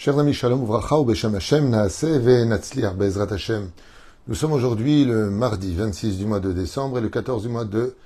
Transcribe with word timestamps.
Chers 0.00 0.16
amis, 0.16 0.32
shalom 0.32 0.64
Hashem, 0.70 1.70
naase 1.70 2.04
ve 2.04 2.44
natzliach 2.44 2.94
bezrat 2.94 3.32
Hashem. 3.32 3.70
Nous 4.28 4.36
sommes 4.36 4.52
aujourd'hui 4.52 5.04
le 5.04 5.28
mardi 5.28 5.74
26 5.74 6.18
du 6.18 6.24
mois 6.24 6.38
de 6.38 6.52
décembre 6.52 6.98
et 6.98 7.00
le 7.00 7.08
14 7.08 7.42
du 7.42 7.48
mois 7.48 7.64
de 7.64 7.96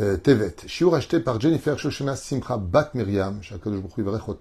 euh, 0.00 0.16
Tevet. 0.16 0.56
Shiur 0.66 0.96
acheté 0.96 1.20
par 1.20 1.40
Jennifer 1.40 1.78
Shoshana 1.78 2.16
Simcha 2.16 2.56
Bat 2.56 2.90
Miriam, 2.94 3.40
Shakadosh 3.40 3.80
Baruch 3.98 4.26
Hu 4.26 4.34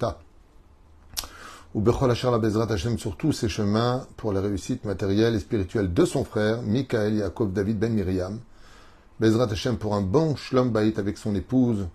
ou 1.75 1.81
Bechol 1.81 2.09
Asher 2.09 2.31
la 2.31 2.39
Bezrat 2.39 2.71
Hashem 2.71 2.97
sur 2.97 3.15
tous 3.15 3.31
ses 3.31 3.47
chemins 3.47 4.07
pour 4.17 4.33
la 4.33 4.41
réussite 4.41 4.83
matérielle 4.83 5.35
et 5.35 5.39
spirituelle 5.39 5.93
de 5.93 6.03
son 6.03 6.23
frère, 6.23 6.63
Michael 6.63 7.17
Yaakov 7.17 7.53
David 7.53 7.77
Ben 7.77 7.93
Miriam. 7.93 8.39
Bezrat 9.19 9.51
Hashem 9.51 9.77
pour 9.77 9.93
un 9.93 10.01
bon 10.01 10.35
shlom 10.35 10.71
bayit 10.71 10.95
avec 10.97 11.19
son 11.19 11.35
épouse, 11.35 11.89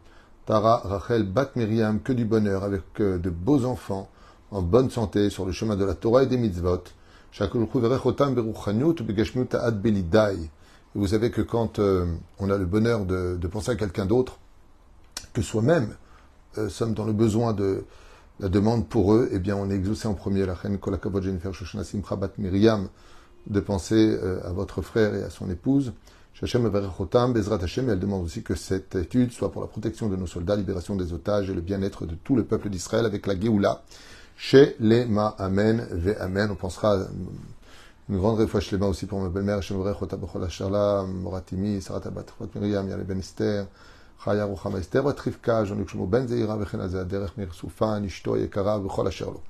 Tara 0.46 0.76
Rachel 0.84 1.24
Bat 1.24 1.50
Miriam, 1.56 1.98
que 1.98 2.12
du 2.12 2.24
bonheur 2.24 2.62
avec 2.62 2.84
euh, 3.00 3.18
de 3.18 3.30
beaux 3.30 3.64
enfants, 3.64 4.08
en 4.52 4.62
bonne 4.62 4.90
santé 4.90 5.30
sur 5.30 5.46
le 5.46 5.52
chemin 5.52 5.76
de 5.76 5.84
la 5.84 5.94
Torah 5.94 6.22
et 6.22 6.26
des 6.26 6.36
mitzvot. 6.36 6.84
Vous 10.94 11.06
savez 11.06 11.30
que 11.30 11.40
quand 11.40 11.78
euh, 11.78 12.06
on 12.38 12.50
a 12.50 12.58
le 12.58 12.66
bonheur 12.66 13.06
de, 13.06 13.46
penser 13.50 13.70
à 13.70 13.76
quelqu'un 13.76 14.04
d'autre, 14.04 14.38
que 15.32 15.40
soi-même 15.40 15.94
euh, 16.58 16.68
sommes 16.68 16.92
dans 16.92 17.06
le 17.06 17.14
besoin 17.14 17.54
de 17.54 17.84
la 18.40 18.50
demande 18.50 18.86
pour 18.86 19.14
eux, 19.14 19.30
eh 19.32 19.38
bien 19.38 19.56
on 19.56 19.70
est 19.70 19.74
exaucé 19.74 20.06
en 20.06 20.12
premier. 20.12 20.44
La 20.44 20.52
reine 20.52 20.76
Kolakavod 20.76 21.22
Jennifer 21.22 21.54
Shoshana 21.54 21.84
Simcha 21.84 22.18
Miriam, 22.36 22.88
de 23.46 23.60
penser 23.60 23.94
euh, 24.22 24.46
à 24.46 24.52
votre 24.52 24.82
frère 24.82 25.14
et 25.14 25.22
à 25.22 25.30
son 25.30 25.48
épouse. 25.48 25.94
Shachem 26.34 26.68
Bezrat 26.68 27.58
elle 27.76 27.98
demande 27.98 28.24
aussi 28.24 28.42
que 28.42 28.54
cette 28.54 28.96
étude 28.96 29.32
soit 29.32 29.50
pour 29.50 29.62
la 29.62 29.68
protection 29.68 30.08
de 30.08 30.16
nos 30.16 30.26
soldats, 30.26 30.56
libération 30.56 30.96
des 30.96 31.12
otages 31.14 31.48
et 31.48 31.54
le 31.54 31.60
bien-être 31.60 32.04
de 32.04 32.14
tout 32.14 32.36
le 32.36 32.44
peuple 32.44 32.68
d'Israël 32.68 33.06
avec 33.06 33.26
la 33.26 33.38
Géoula 33.38 33.82
chez 34.36 34.76
les 34.80 35.04
Ma 35.04 35.34
Amen, 35.38 35.86
Ve 35.90 36.16
Amen. 36.20 36.50
On 36.50 36.54
pensera 36.54 36.98
une 38.08 38.18
grande 38.18 38.44
fois 38.46 38.60
chez 38.60 38.76
les 38.76 38.84
aussi 38.84 39.06
pour 39.06 39.20
ma 39.20 39.28
belle-mère, 39.28 39.62
chez 39.62 39.74
Mvrech, 39.74 40.00
Otabachol 40.02 40.44
Asharla, 40.44 41.04
Moratimi, 41.04 41.80
Sarata 41.80 42.10
Batrot 42.10 42.48
Miriam, 42.54 42.88
Yale 42.88 43.04
Ben 43.04 43.18
Esther, 43.18 43.66
Chaya 44.24 44.44
Ruchama 44.44 44.78
Esther, 44.78 45.02
Batrivka, 45.02 45.64
Jean-Luc 45.64 45.88
Shemo 45.88 46.06
Ben 46.06 46.26
Zeira, 46.26 46.56
Vechenaza, 46.56 47.04
Derech 47.04 47.36
Mir 47.36 47.52
Soufa, 47.52 47.98
Nishto, 48.00 48.36
Yekara, 48.36 48.78
Bechol 48.78 49.06
Asherlo. 49.06 49.40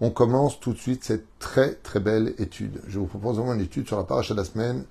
On 0.00 0.10
commence 0.10 0.60
tout 0.60 0.74
de 0.74 0.78
suite 0.78 1.04
cette 1.04 1.26
très 1.38 1.74
très 1.74 2.00
belle 2.00 2.34
étude. 2.38 2.80
Je 2.86 2.98
vous 2.98 3.06
propose 3.06 3.36
vraiment 3.36 3.54
une 3.54 3.62
étude 3.62 3.86
sur 3.86 3.96
la 3.96 4.04
paracha 4.04 4.34
de 4.34 4.38
la 4.38 4.44
semaine 4.44 4.84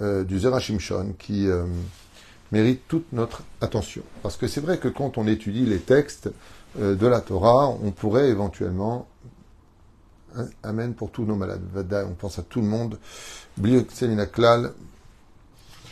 euh, 0.00 0.22
du 0.22 0.38
Zerachimshon 0.38 1.14
qui 1.18 1.48
euh, 1.48 1.64
mérite 2.52 2.82
toute 2.86 3.12
notre 3.12 3.42
attention. 3.60 4.02
Parce 4.22 4.36
que 4.36 4.46
c'est 4.46 4.60
vrai 4.60 4.78
que 4.78 4.86
quand 4.86 5.18
on 5.18 5.26
étudie 5.26 5.66
les 5.66 5.80
textes, 5.80 6.30
de 6.76 7.06
la 7.06 7.20
Torah, 7.20 7.68
on 7.68 7.90
pourrait 7.90 8.28
éventuellement, 8.28 9.06
hein, 10.36 10.46
Amen 10.62 10.94
pour 10.94 11.10
tous 11.10 11.24
nos 11.24 11.36
malades, 11.36 11.62
on 12.08 12.14
pense 12.14 12.38
à 12.38 12.42
tout 12.42 12.60
le 12.60 12.66
monde, 12.66 12.98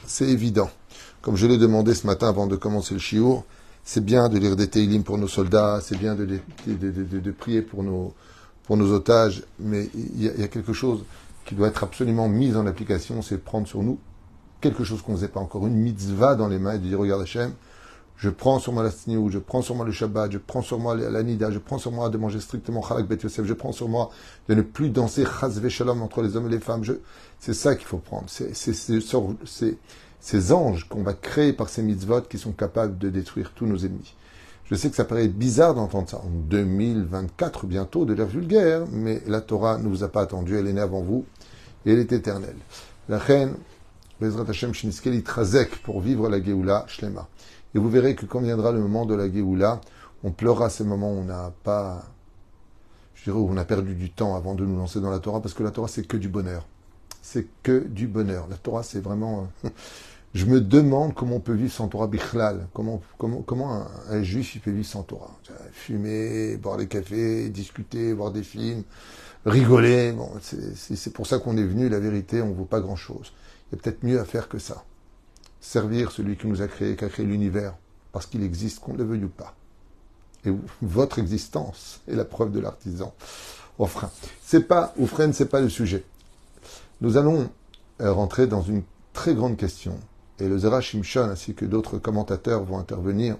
c'est 0.06 0.28
évident. 0.28 0.70
Comme 1.22 1.36
je 1.36 1.46
l'ai 1.46 1.58
demandé 1.58 1.94
ce 1.94 2.06
matin 2.06 2.28
avant 2.28 2.46
de 2.46 2.56
commencer 2.56 2.94
le 2.94 3.00
shiur, 3.00 3.44
c'est 3.84 4.04
bien 4.04 4.28
de 4.28 4.38
lire 4.38 4.56
des 4.56 4.68
Teilim 4.68 5.02
pour 5.02 5.18
nos 5.18 5.28
soldats, 5.28 5.80
c'est 5.82 5.96
bien 5.96 6.14
de, 6.14 6.24
de, 6.66 7.30
prier 7.30 7.62
pour 7.62 7.82
nos, 7.82 8.14
pour 8.64 8.76
nos 8.76 8.92
otages, 8.92 9.44
mais 9.60 9.88
il 9.94 10.22
y, 10.22 10.42
a, 10.42 10.48
quelque 10.48 10.72
chose 10.72 11.04
qui 11.44 11.54
doit 11.54 11.68
être 11.68 11.84
absolument 11.84 12.28
mis 12.28 12.54
en 12.56 12.66
application, 12.66 13.22
c'est 13.22 13.38
prendre 13.38 13.68
sur 13.68 13.82
nous 13.82 13.98
quelque 14.60 14.84
chose 14.84 15.02
qu'on 15.02 15.12
ne 15.12 15.16
faisait 15.16 15.28
pas 15.28 15.40
encore, 15.40 15.66
une 15.66 15.76
mitzvah 15.76 16.34
dans 16.34 16.48
les 16.48 16.58
mains 16.58 16.74
et 16.74 16.78
de 16.78 16.88
dire, 16.88 16.98
regarde 16.98 17.22
Hachem, 17.22 17.52
je 18.16 18.30
prends 18.30 18.58
sur 18.58 18.72
moi 18.72 18.82
la 18.82 18.90
sniout, 18.90 19.30
je 19.30 19.38
prends 19.38 19.60
sur 19.60 19.74
moi 19.74 19.84
le 19.84 19.92
Shabbat, 19.92 20.32
je 20.32 20.38
prends 20.38 20.62
sur 20.62 20.78
moi 20.78 20.96
la 20.96 21.22
nida, 21.22 21.50
je 21.50 21.58
prends 21.58 21.78
sur 21.78 21.92
moi 21.92 22.08
de 22.08 22.16
manger 22.16 22.40
strictement 22.40 22.82
Chalak 22.82 23.06
Bet 23.06 23.18
Yosef, 23.22 23.44
je 23.44 23.52
prends 23.52 23.72
sur 23.72 23.88
moi 23.88 24.10
de 24.48 24.54
ne 24.54 24.62
plus 24.62 24.88
danser 24.88 25.24
Chaz 25.24 25.60
Shalom 25.68 26.02
entre 26.02 26.22
les 26.22 26.36
hommes 26.36 26.46
et 26.46 26.50
les 26.50 26.60
femmes. 26.60 26.82
C'est 27.38 27.54
ça 27.54 27.74
qu'il 27.74 27.86
faut 27.86 27.98
prendre. 27.98 28.24
C'est 28.28 28.54
ces 30.20 30.52
anges 30.52 30.88
qu'on 30.88 31.02
va 31.02 31.12
créer 31.12 31.52
par 31.52 31.68
ces 31.68 31.82
mitzvot 31.82 32.22
qui 32.22 32.38
sont 32.38 32.52
capables 32.52 32.96
de 32.98 33.10
détruire 33.10 33.52
tous 33.54 33.66
nos 33.66 33.76
ennemis. 33.78 34.14
Je 34.64 34.74
sais 34.74 34.90
que 34.90 34.96
ça 34.96 35.04
paraît 35.04 35.28
bizarre 35.28 35.74
d'entendre 35.74 36.08
ça 36.08 36.16
en 36.16 36.28
2024 36.28 37.66
bientôt, 37.66 38.04
de 38.04 38.14
l'ère 38.14 38.26
vulgaire, 38.26 38.84
mais 38.90 39.22
la 39.28 39.40
Torah 39.40 39.78
ne 39.78 39.86
vous 39.86 40.02
a 40.02 40.08
pas 40.08 40.22
attendu, 40.22 40.56
elle 40.56 40.66
est 40.66 40.72
née 40.72 40.80
avant 40.80 41.02
vous 41.02 41.24
et 41.84 41.92
elle 41.92 42.00
est 42.00 42.10
éternelle. 42.10 42.56
La 43.08 43.18
reine, 43.18 43.54
Bezrat 44.20 44.48
Hashem 44.48 44.72
pour 45.84 46.00
vivre 46.00 46.28
la 46.28 46.42
Geoula 46.42 46.84
Shlema. 46.88 47.28
Et 47.76 47.78
vous 47.78 47.90
verrez 47.90 48.14
que 48.14 48.24
quand 48.24 48.40
viendra 48.40 48.72
le 48.72 48.80
moment 48.80 49.04
de 49.04 49.14
la 49.14 49.30
Géoula, 49.30 49.82
on 50.24 50.30
pleurera 50.30 50.70
ces 50.70 50.82
moments 50.82 51.12
où 51.12 51.18
on 51.18 51.24
n'a 51.24 51.52
pas, 51.62 52.06
je 53.14 53.24
dirais, 53.24 53.36
où 53.36 53.50
on 53.50 53.56
a 53.58 53.66
perdu 53.66 53.94
du 53.94 54.10
temps 54.10 54.34
avant 54.34 54.54
de 54.54 54.64
nous 54.64 54.78
lancer 54.78 54.98
dans 54.98 55.10
la 55.10 55.18
Torah, 55.18 55.42
parce 55.42 55.52
que 55.52 55.62
la 55.62 55.70
Torah, 55.70 55.86
c'est 55.86 56.06
que 56.06 56.16
du 56.16 56.30
bonheur. 56.30 56.66
C'est 57.20 57.46
que 57.62 57.80
du 57.86 58.06
bonheur. 58.06 58.46
La 58.48 58.56
Torah, 58.56 58.82
c'est 58.82 59.00
vraiment. 59.00 59.50
Euh, 59.66 59.68
je 60.34 60.46
me 60.46 60.62
demande 60.62 61.12
comment 61.12 61.36
on 61.36 61.40
peut 61.40 61.52
vivre 61.52 61.70
sans 61.70 61.86
Torah 61.88 62.06
bichlal. 62.06 62.66
Comment, 62.72 63.02
comment, 63.18 63.42
comment 63.42 63.86
un, 64.08 64.22
juif 64.22 64.54
il 64.54 64.62
peut 64.62 64.70
vivre 64.70 64.88
sans 64.88 65.02
Torah? 65.02 65.36
Fumer, 65.72 66.56
boire 66.56 66.78
des 66.78 66.86
cafés, 66.86 67.50
discuter, 67.50 68.14
voir 68.14 68.30
des 68.30 68.42
films, 68.42 68.84
rigoler. 69.44 70.12
Bon, 70.12 70.30
c'est 70.40 71.12
pour 71.12 71.26
ça 71.26 71.40
qu'on 71.40 71.58
est 71.58 71.66
venu. 71.66 71.90
La 71.90 72.00
vérité, 72.00 72.40
on 72.40 72.48
ne 72.48 72.54
vaut 72.54 72.64
pas 72.64 72.80
grand-chose. 72.80 73.34
Il 73.70 73.76
y 73.76 73.78
a 73.78 73.82
peut-être 73.82 74.02
mieux 74.02 74.18
à 74.18 74.24
faire 74.24 74.48
que 74.48 74.58
ça 74.58 74.82
servir 75.66 76.12
celui 76.12 76.36
qui 76.36 76.46
nous 76.46 76.62
a 76.62 76.68
créé, 76.68 76.94
qui 76.94 77.04
a 77.04 77.08
créé 77.08 77.26
l'univers, 77.26 77.74
parce 78.12 78.26
qu'il 78.26 78.42
existe, 78.44 78.78
qu'on 78.78 78.94
le 78.94 79.04
veuille 79.04 79.24
ou 79.24 79.28
pas. 79.28 79.54
Et 80.44 80.52
votre 80.80 81.18
existence 81.18 82.00
est 82.06 82.14
la 82.14 82.24
preuve 82.24 82.52
de 82.52 82.60
l'artisan 82.60 83.12
au 83.78 83.86
frein. 83.86 84.10
C'est 84.42 84.68
pas, 84.68 84.94
ou 84.96 85.06
freine, 85.06 85.32
c'est 85.32 85.48
pas 85.48 85.60
le 85.60 85.68
sujet. 85.68 86.04
Nous 87.00 87.16
allons 87.16 87.50
euh, 88.00 88.12
rentrer 88.12 88.46
dans 88.46 88.62
une 88.62 88.82
très 89.12 89.34
grande 89.34 89.56
question. 89.56 89.98
Et 90.38 90.48
le 90.48 90.56
Zera 90.56 90.80
Shimshon 90.80 91.24
ainsi 91.24 91.54
que 91.54 91.64
d'autres 91.64 91.98
commentateurs 91.98 92.62
vont 92.62 92.78
intervenir 92.78 93.36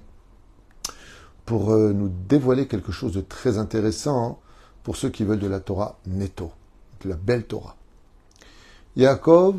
pour 1.44 1.70
euh, 1.72 1.92
nous 1.92 2.10
dévoiler 2.28 2.66
quelque 2.66 2.90
chose 2.90 3.12
de 3.12 3.20
très 3.20 3.56
intéressant 3.56 4.40
pour 4.82 4.96
ceux 4.96 5.10
qui 5.10 5.22
veulent 5.22 5.38
de 5.38 5.46
la 5.46 5.60
Torah 5.60 5.96
netto, 6.06 6.50
de 7.04 7.08
la 7.08 7.16
belle 7.16 7.44
Torah. 7.44 7.76
Yaakov 8.96 9.56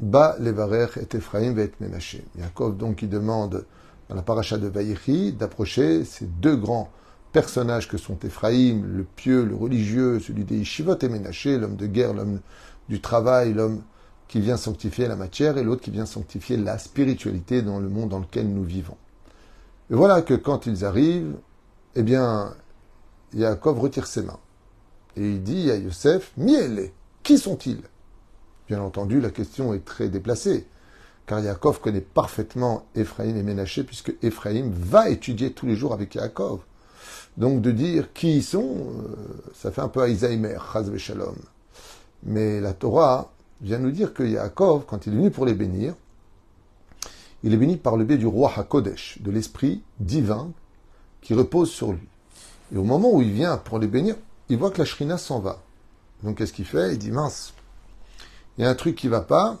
Ba 0.00 0.36
levarer 0.40 0.88
et 1.00 1.16
Ephraim 1.16 1.56
et 1.56 1.72
Menaché. 1.80 2.24
Yaakov 2.38 2.76
donc 2.76 2.96
qui 2.96 3.06
demande 3.06 3.64
dans 4.08 4.14
la 4.14 4.22
paracha 4.22 4.58
de 4.58 4.66
Vaïchi 4.66 5.32
d'approcher 5.32 6.04
ces 6.04 6.26
deux 6.26 6.56
grands 6.56 6.90
personnages 7.32 7.88
que 7.88 7.96
sont 7.96 8.18
Ephraim, 8.24 8.82
le 8.84 9.04
pieux, 9.04 9.44
le 9.44 9.54
religieux, 9.54 10.20
celui 10.20 10.44
des 10.44 10.58
Yishivot 10.58 10.98
et 11.00 11.08
Menaché, 11.08 11.58
l'homme 11.58 11.76
de 11.76 11.86
guerre, 11.86 12.12
l'homme 12.12 12.40
du 12.88 13.00
travail, 13.00 13.54
l'homme 13.54 13.82
qui 14.28 14.40
vient 14.40 14.56
sanctifier 14.56 15.06
la 15.06 15.16
matière 15.16 15.58
et 15.58 15.62
l'autre 15.62 15.82
qui 15.82 15.90
vient 15.90 16.06
sanctifier 16.06 16.56
la 16.56 16.78
spiritualité 16.78 17.62
dans 17.62 17.78
le 17.78 17.88
monde 17.88 18.10
dans 18.10 18.18
lequel 18.18 18.48
nous 18.48 18.64
vivons. 18.64 18.96
Et 19.90 19.94
voilà 19.94 20.22
que 20.22 20.34
quand 20.34 20.66
ils 20.66 20.84
arrivent, 20.84 21.36
eh 21.94 22.02
bien, 22.02 22.54
Yaakov 23.32 23.78
retire 23.78 24.06
ses 24.06 24.22
mains. 24.22 24.40
Et 25.16 25.28
il 25.28 25.42
dit 25.42 25.70
à 25.70 25.76
Yosef, 25.76 26.32
Miele, 26.36 26.90
qui 27.22 27.38
sont-ils? 27.38 27.82
Bien 28.68 28.80
entendu, 28.80 29.20
la 29.20 29.30
question 29.30 29.74
est 29.74 29.84
très 29.84 30.08
déplacée, 30.08 30.66
car 31.26 31.40
Yaakov 31.40 31.80
connaît 31.80 32.00
parfaitement 32.00 32.86
Ephraim 32.94 33.36
et 33.36 33.42
Ménaché, 33.42 33.84
puisque 33.84 34.14
Ephraim 34.22 34.70
va 34.72 35.10
étudier 35.10 35.52
tous 35.52 35.66
les 35.66 35.76
jours 35.76 35.92
avec 35.92 36.14
Yaakov. 36.14 36.60
Donc 37.36 37.60
de 37.60 37.70
dire 37.70 38.12
qui 38.12 38.36
ils 38.36 38.42
sont, 38.42 38.62
euh, 38.62 39.52
ça 39.54 39.70
fait 39.70 39.82
un 39.82 39.88
peu 39.88 40.00
Alzheimer, 40.00 40.56
Chaz 40.72 40.96
Shalom. 40.96 41.36
Mais 42.22 42.60
la 42.60 42.72
Torah 42.72 43.32
vient 43.60 43.78
nous 43.78 43.90
dire 43.90 44.14
que 44.14 44.22
Yaakov, 44.22 44.84
quand 44.86 45.06
il 45.06 45.12
est 45.12 45.16
venu 45.16 45.30
pour 45.30 45.44
les 45.44 45.54
bénir, 45.54 45.94
il 47.42 47.52
est 47.52 47.58
béni 47.58 47.76
par 47.76 47.98
le 47.98 48.04
biais 48.04 48.16
du 48.16 48.26
roi 48.26 48.50
HaKodesh, 48.56 49.18
de 49.20 49.30
l'esprit 49.30 49.82
divin 50.00 50.50
qui 51.20 51.34
repose 51.34 51.70
sur 51.70 51.92
lui. 51.92 52.08
Et 52.72 52.78
au 52.78 52.84
moment 52.84 53.12
où 53.12 53.20
il 53.20 53.32
vient 53.32 53.58
pour 53.58 53.78
les 53.78 53.86
bénir, 53.86 54.16
il 54.48 54.56
voit 54.56 54.70
que 54.70 54.78
la 54.78 54.86
Shrina 54.86 55.18
s'en 55.18 55.40
va. 55.40 55.60
Donc 56.22 56.38
qu'est-ce 56.38 56.54
qu'il 56.54 56.64
fait? 56.64 56.92
Il 56.92 56.98
dit 56.98 57.10
mince, 57.10 57.52
il 58.58 58.64
y 58.64 58.66
a 58.66 58.70
un 58.70 58.74
truc 58.74 58.96
qui 58.96 59.08
va 59.08 59.20
pas, 59.20 59.60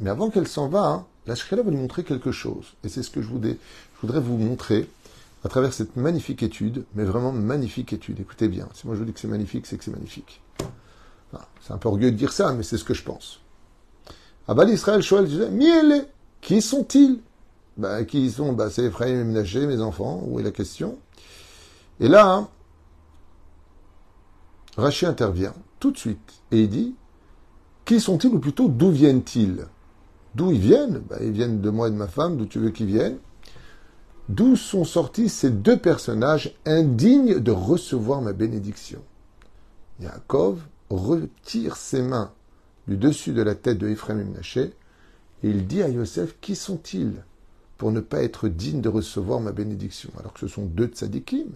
mais 0.00 0.10
avant 0.10 0.30
qu'elle 0.30 0.48
s'en 0.48 0.68
va, 0.68 0.86
hein, 0.86 1.06
la 1.26 1.34
Shekhinah 1.34 1.62
va 1.62 1.70
lui 1.70 1.78
montrer 1.78 2.04
quelque 2.04 2.32
chose. 2.32 2.74
Et 2.82 2.88
c'est 2.88 3.02
ce 3.02 3.10
que 3.10 3.22
je 3.22 3.28
voudrais, 3.28 3.58
vous 4.02 4.36
montrer 4.36 4.88
à 5.44 5.48
travers 5.48 5.72
cette 5.72 5.96
magnifique 5.96 6.42
étude, 6.42 6.84
mais 6.94 7.04
vraiment 7.04 7.32
magnifique 7.32 7.92
étude. 7.92 8.20
Écoutez 8.20 8.48
bien, 8.48 8.68
si 8.74 8.86
moi 8.86 8.96
je 8.96 9.00
vous 9.00 9.06
dis 9.06 9.12
que 9.12 9.20
c'est 9.20 9.28
magnifique, 9.28 9.66
c'est 9.66 9.78
que 9.78 9.84
c'est 9.84 9.92
magnifique. 9.92 10.40
c'est 11.62 11.72
un 11.72 11.78
peu 11.78 11.88
orgueilleux 11.88 12.12
de 12.12 12.16
dire 12.16 12.32
ça, 12.32 12.52
mais 12.52 12.62
c'est 12.62 12.76
ce 12.76 12.84
que 12.84 12.94
je 12.94 13.02
pense. 13.02 13.40
Abba 14.46 14.66
d'Israël, 14.66 15.02
Shoel 15.02 15.26
Miele, 15.50 16.06
qui 16.40 16.60
sont-ils? 16.60 17.20
Ben, 17.76 18.04
Qui 18.04 18.30
sont 18.30 18.52
ben, 18.52 18.70
C'est 18.70 18.84
Ephraim 18.84 19.08
et 19.08 19.24
Ménager, 19.24 19.66
mes 19.66 19.80
enfants, 19.80 20.22
où 20.26 20.38
est 20.38 20.42
la 20.42 20.50
question? 20.50 20.98
Et 22.00 22.08
là, 22.08 22.30
hein, 22.30 22.48
Rachid 24.76 25.08
intervient 25.08 25.54
tout 25.80 25.90
de 25.90 25.98
suite 25.98 26.42
et 26.50 26.62
il 26.62 26.68
dit 26.68 26.94
qui 27.84 28.00
sont-ils 28.00 28.34
ou 28.34 28.38
plutôt 28.38 28.68
d'où 28.68 28.90
viennent-ils? 28.90 29.66
D'où 30.34 30.52
ils 30.52 30.60
viennent? 30.60 31.02
Ben, 31.08 31.18
Ils 31.22 31.32
viennent 31.32 31.60
de 31.60 31.70
moi 31.70 31.88
et 31.88 31.90
de 31.90 31.96
ma 31.96 32.08
femme, 32.08 32.36
d'où 32.36 32.46
tu 32.46 32.58
veux 32.58 32.70
qu'ils 32.70 32.86
viennent. 32.86 33.18
D'où 34.28 34.56
sont 34.56 34.84
sortis 34.84 35.28
ces 35.28 35.50
deux 35.50 35.76
personnages 35.76 36.54
indignes 36.64 37.40
de 37.40 37.50
recevoir 37.50 38.22
ma 38.22 38.32
bénédiction? 38.32 39.02
Yaakov 40.00 40.60
retire 40.90 41.76
ses 41.76 42.02
mains 42.02 42.32
du 42.88 42.96
dessus 42.96 43.32
de 43.32 43.42
la 43.42 43.54
tête 43.54 43.78
de 43.78 43.88
Ephraim 43.88 44.18
et 44.18 44.24
Menaché 44.24 44.72
et 45.42 45.50
il 45.50 45.66
dit 45.66 45.82
à 45.82 45.88
Yosef 45.88 46.36
Qui 46.40 46.56
sont-ils 46.56 47.22
pour 47.76 47.92
ne 47.92 48.00
pas 48.00 48.22
être 48.22 48.48
dignes 48.48 48.80
de 48.80 48.88
recevoir 48.88 49.40
ma 49.40 49.52
bénédiction? 49.52 50.10
Alors 50.18 50.32
que 50.32 50.40
ce 50.40 50.48
sont 50.48 50.64
deux 50.64 50.86
tzadikim. 50.86 51.48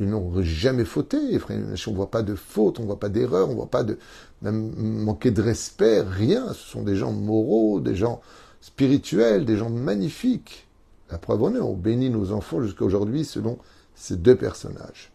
Ils 0.00 0.08
n'ont 0.08 0.42
jamais 0.42 0.86
fauté. 0.86 1.18
On 1.48 1.90
ne 1.90 1.96
voit 1.96 2.10
pas 2.10 2.22
de 2.22 2.34
faute, 2.34 2.78
on 2.80 2.82
ne 2.82 2.86
voit 2.86 2.98
pas 2.98 3.10
d'erreur, 3.10 3.48
on 3.48 3.52
ne 3.52 3.56
voit 3.56 3.70
pas 3.70 3.84
de 3.84 3.98
manquer 4.42 5.30
de 5.30 5.42
respect, 5.42 6.00
rien. 6.00 6.54
Ce 6.54 6.70
sont 6.70 6.82
des 6.82 6.96
gens 6.96 7.12
moraux, 7.12 7.80
des 7.80 7.94
gens 7.94 8.22
spirituels, 8.62 9.44
des 9.44 9.58
gens 9.58 9.68
magnifiques. 9.68 10.66
La 11.10 11.18
preuve 11.18 11.42
en 11.42 11.54
est, 11.54 11.60
on 11.60 11.74
bénit 11.74 12.08
nos 12.08 12.32
enfants 12.32 12.62
jusqu'à 12.62 12.84
aujourd'hui 12.84 13.26
selon 13.26 13.58
ces 13.94 14.16
deux 14.16 14.36
personnages. 14.36 15.12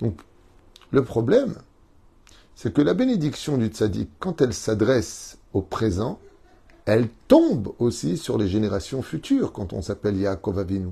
Donc, 0.00 0.20
le 0.90 1.04
problème, 1.04 1.54
c'est 2.56 2.72
que 2.72 2.82
la 2.82 2.94
bénédiction 2.94 3.56
du 3.56 3.68
tzaddik, 3.68 4.10
quand 4.18 4.40
elle 4.40 4.54
s'adresse 4.54 5.38
au 5.52 5.62
présent, 5.62 6.18
elle 6.86 7.08
tombe 7.28 7.72
aussi 7.78 8.16
sur 8.16 8.36
les 8.36 8.48
générations 8.48 9.02
futures 9.02 9.52
quand 9.52 9.72
on 9.72 9.82
s'appelle 9.82 10.16
Yaakov 10.16 10.58
Avinu. 10.58 10.88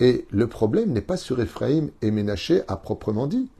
Et 0.00 0.26
le 0.30 0.46
problème 0.46 0.92
n'est 0.92 1.02
pas 1.02 1.18
sur 1.18 1.40
Ephraim 1.40 1.88
et 2.00 2.10
Ménaché 2.10 2.62
à 2.68 2.76
proprement 2.76 3.26
dit. 3.26 3.50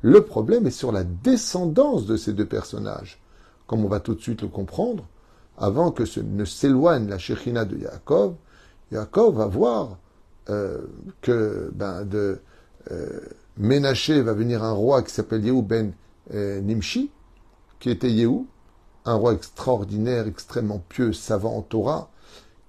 Le 0.00 0.24
problème 0.24 0.66
est 0.66 0.70
sur 0.70 0.90
la 0.90 1.04
descendance 1.04 2.06
de 2.06 2.16
ces 2.16 2.32
deux 2.32 2.46
personnages. 2.46 3.20
Comme 3.66 3.84
on 3.84 3.88
va 3.88 4.00
tout 4.00 4.14
de 4.14 4.20
suite 4.20 4.42
le 4.42 4.48
comprendre, 4.48 5.06
avant 5.58 5.92
que 5.92 6.02
ne 6.20 6.44
s'éloigne 6.44 7.08
la 7.08 7.18
Shechina 7.18 7.64
de 7.66 7.76
Yaakov, 7.76 8.34
Yaakov 8.90 9.36
va 9.36 9.46
voir 9.46 9.98
euh, 10.50 10.80
que 11.20 11.70
ben, 11.74 12.04
de 12.04 12.40
euh, 12.90 13.20
Ménaché 13.58 14.22
va 14.22 14.32
venir 14.32 14.64
un 14.64 14.72
roi 14.72 15.02
qui 15.02 15.12
s'appelle 15.12 15.44
Yehou 15.44 15.62
ben 15.62 15.92
euh, 16.34 16.60
Nimshi, 16.62 17.10
qui 17.78 17.90
était 17.90 18.10
Yehou, 18.10 18.46
un 19.04 19.14
roi 19.14 19.34
extraordinaire, 19.34 20.26
extrêmement 20.26 20.82
pieux, 20.88 21.12
savant 21.12 21.56
en 21.56 21.62
Torah, 21.62 22.10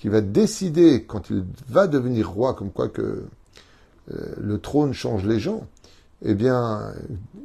qui 0.03 0.09
va 0.09 0.19
décider, 0.19 1.05
quand 1.05 1.29
il 1.29 1.45
va 1.69 1.87
devenir 1.87 2.29
roi, 2.29 2.55
comme 2.55 2.71
quoi 2.71 2.89
que 2.89 3.23
le 4.09 4.57
trône 4.57 4.91
change 4.91 5.23
les 5.25 5.39
gens, 5.39 5.65
eh 6.23 6.33
bien, 6.33 6.93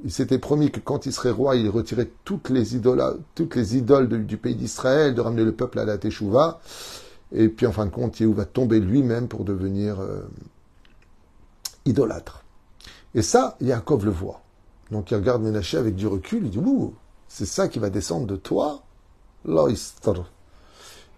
il 0.03 0.11
s'était 0.11 0.41
promis 0.41 0.73
que 0.73 0.81
quand 0.81 1.07
il 1.07 1.13
serait 1.13 1.31
roi, 1.31 1.55
il 1.55 1.69
retirait 1.69 2.11
toutes 2.25 2.51
les 2.51 2.75
idoles, 2.75 4.27
du 4.27 4.37
pays 4.39 4.57
d'Israël, 4.57 5.15
de 5.15 5.21
ramener 5.21 5.45
le 5.45 5.53
peuple 5.53 5.79
à 5.79 5.85
la 5.85 5.99
Teshuvah. 5.99 6.59
Et 7.31 7.49
puis 7.49 7.65
en 7.65 7.71
fin 7.71 7.87
de 7.87 7.91
compte, 7.91 8.19
Yehou 8.19 8.35
va 8.35 8.45
tomber 8.45 8.81
lui-même 8.81 9.29
pour 9.29 9.45
devenir 9.45 10.01
euh, 10.01 10.23
idolâtre. 11.85 12.43
Et 13.15 13.23
ça, 13.23 13.57
Yaakov 13.61 14.05
le 14.05 14.11
voit. 14.11 14.41
Donc 14.91 15.13
il 15.13 15.15
regarde 15.15 15.43
Ménaché 15.43 15.77
avec 15.77 15.95
du 15.95 16.09
recul, 16.09 16.47
il 16.47 16.51
dit 16.51 16.59
Ouh, 16.59 16.93
c'est 17.29 17.47
ça 17.47 17.69
qui 17.69 17.79
va 17.79 17.89
descendre 17.89 18.27
de 18.27 18.35
toi 18.35 18.83
L'oistre. 19.45 20.25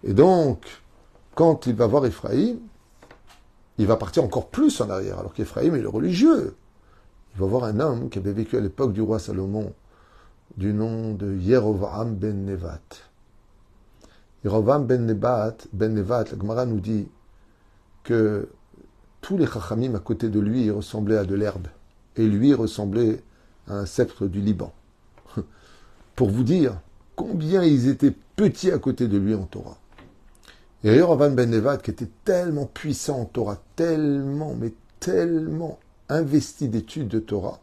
Et 0.03 0.13
donc, 0.13 0.67
quand 1.35 1.65
il 1.67 1.75
va 1.75 1.87
voir 1.87 2.05
Ephraïm, 2.05 2.59
il 3.77 3.87
va 3.87 3.97
partir 3.97 4.23
encore 4.23 4.49
plus 4.49 4.81
en 4.81 4.89
arrière, 4.89 5.19
alors 5.19 5.33
qu'Ephraïm 5.33 5.75
est 5.75 5.81
le 5.81 5.89
religieux. 5.89 6.55
Il 7.33 7.39
va 7.39 7.47
voir 7.47 7.63
un 7.63 7.79
homme 7.79 8.09
qui 8.09 8.19
avait 8.19 8.33
vécu 8.33 8.57
à 8.57 8.59
l'époque 8.59 8.93
du 8.93 9.01
roi 9.01 9.19
Salomon, 9.19 9.73
du 10.57 10.73
nom 10.73 11.13
de 11.13 11.33
Yerovam 11.35 12.15
ben 12.15 12.45
Nevat. 12.45 12.79
Yerovam 14.43 14.85
ben 14.85 15.05
Nevat, 15.05 15.57
ben 15.71 15.93
Nevat, 15.93 16.25
la 16.25 16.37
Gemara 16.37 16.65
nous 16.65 16.79
dit 16.79 17.07
que 18.03 18.49
tous 19.21 19.37
les 19.37 19.47
chachamim 19.47 19.95
à 19.95 19.99
côté 19.99 20.29
de 20.29 20.39
lui 20.39 20.69
ressemblaient 20.69 21.17
à 21.17 21.25
de 21.25 21.35
l'herbe, 21.35 21.67
et 22.17 22.27
lui 22.27 22.53
ressemblait 22.53 23.23
à 23.67 23.75
un 23.75 23.85
sceptre 23.85 24.27
du 24.27 24.41
Liban. 24.41 24.73
Pour 26.15 26.29
vous 26.29 26.43
dire 26.43 26.79
combien 27.15 27.63
ils 27.63 27.87
étaient 27.87 28.13
petits 28.35 28.71
à 28.71 28.79
côté 28.79 29.07
de 29.07 29.17
lui 29.17 29.33
en 29.33 29.45
Torah. 29.45 29.80
Et 30.83 30.95
Yerovam 30.95 31.35
ben 31.35 31.49
Nevat, 31.49 31.77
qui 31.77 31.91
était 31.91 32.09
tellement 32.25 32.65
puissant 32.65 33.19
en 33.19 33.25
Torah, 33.25 33.61
tellement, 33.75 34.55
mais 34.59 34.73
tellement 34.99 35.79
investi 36.09 36.67
d'études 36.67 37.07
de 37.07 37.19
Torah, 37.19 37.59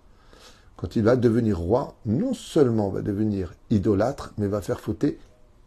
quand 0.77 0.95
il 0.95 1.03
va 1.03 1.17
devenir 1.17 1.59
roi, 1.59 1.97
non 2.07 2.33
seulement 2.33 2.91
va 2.91 3.03
devenir 3.03 3.55
idolâtre, 3.71 4.33
mais 4.39 4.47
va 4.47 4.61
faire 4.61 4.79
fauter 4.79 5.19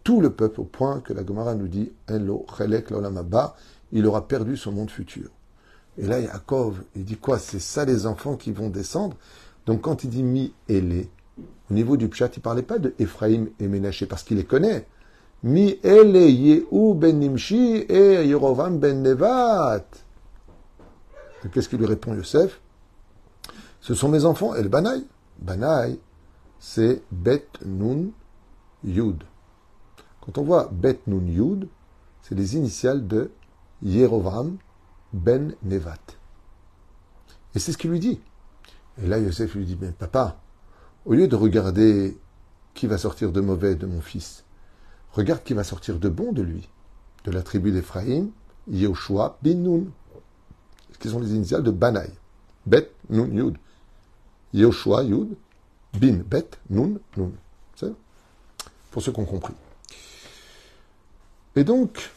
tout 0.06 0.22
le 0.22 0.32
peuple 0.32 0.62
au 0.62 0.64
point 0.64 1.02
que 1.02 1.12
la 1.12 1.26
Gemara 1.26 1.54
nous 1.56 1.68
dit 1.68 1.92
Enlo, 2.10 2.46
Chelek, 2.58 2.90
Lolamaba, 2.90 3.56
il 3.92 4.06
aura 4.08 4.28
perdu 4.28 4.56
son 4.56 4.72
monde 4.72 4.90
futur. 4.90 5.30
Et 5.98 6.08
là, 6.08 6.20
Yaakov, 6.20 6.82
il 6.96 7.04
dit 7.04 7.18
quoi? 7.18 7.38
C'est 7.38 7.60
ça 7.60 7.84
les 7.84 8.06
enfants 8.06 8.38
qui 8.38 8.54
vont 8.54 8.70
descendre 8.70 9.18
Donc 9.66 9.82
quand 9.82 10.06
il 10.06 10.10
dit 10.10 10.24
Mi 10.24 10.54
Ele, 10.70 11.08
au 11.70 11.74
niveau 11.74 11.98
du 11.98 12.08
Pshat, 12.08 12.30
il 12.36 12.40
ne 12.40 12.44
parlait 12.44 12.62
pas 12.62 12.80
de 12.80 12.94
Ephraim 12.98 13.48
et 13.60 13.68
Ménaché 13.68 14.06
parce 14.06 14.24
qu'il 14.24 14.38
les 14.38 14.46
connaît. 14.46 14.86
Mi 15.44 15.80
Ele 15.84 16.30
Yehu 16.30 16.94
ben 16.94 17.18
Nimshi 17.20 17.86
et 17.90 18.26
Yerovam 18.28 18.78
ben 18.78 19.02
Nevat. 19.02 19.86
Qu'est-ce 21.52 21.68
qu'il 21.68 21.80
lui 21.80 21.88
répond 21.88 22.14
Yosef? 22.14 22.62
Ce 23.80 23.96
sont 23.96 24.10
mes 24.10 24.26
enfants. 24.26 24.54
Et 24.54 24.62
le 24.62 24.70
Banaï, 24.70 25.04
Banaï, 25.40 26.00
c'est 26.60 27.02
Bet 27.12 27.48
Nun 27.66 28.12
Yud. 28.84 29.24
Quand 30.22 30.38
on 30.38 30.44
voit 30.44 30.70
Bet 30.72 31.00
Nun 31.08 31.26
Yud, 31.26 31.68
c'est 32.22 32.36
les 32.36 32.56
initiales 32.56 33.08
de 33.08 33.32
Yerovam 33.82 34.58
Ben 35.12 35.56
Nevat. 35.64 35.98
Et 37.56 37.60
c'est 37.60 37.72
ce 37.72 37.80
qu'il 37.80 37.90
lui 37.90 38.00
dit. 38.00 38.22
Et 39.02 39.08
là, 39.08 39.18
Yosef 39.18 39.56
lui 39.56 39.66
dit, 39.66 39.78
mais 39.82 39.92
papa, 39.92 40.38
au 41.06 41.14
lieu 41.14 41.28
de 41.28 41.36
regarder 41.36 42.18
qui 42.76 42.86
va 42.86 43.00
sortir 43.00 43.32
de 43.32 43.42
mauvais 43.42 43.76
de 43.76 43.88
mon 43.88 44.02
fils, 44.02 44.44
regarde 45.14 45.44
qui 45.44 45.54
va 45.54 45.64
sortir 45.64 46.00
de 46.00 46.10
bon 46.10 46.32
de 46.32 46.42
lui. 46.42 46.68
De 47.24 47.32
la 47.32 47.44
tribu 47.44 47.72
d'Éphraïm, 47.72 48.32
Yehoshua 48.70 49.38
bin 49.42 49.56
Nun, 49.56 49.86
qui 51.00 51.10
sont 51.10 51.20
les 51.20 51.34
initiales 51.34 51.64
de 51.64 51.72
Banaï. 51.72 52.10
Bet 52.66 52.92
Nun 53.10 53.28
Yud. 53.28 53.58
Yoshua, 54.54 55.04
Yud, 55.04 55.36
Bin, 55.94 56.24
Bet, 56.26 56.50
Nun, 56.70 57.00
Nun. 57.18 57.32
C'est 57.76 57.94
Pour 58.92 59.02
ceux 59.02 59.12
qui 59.12 59.20
ont 59.20 59.26
compris. 59.26 59.54
Et 61.56 61.64
donc, 61.64 62.12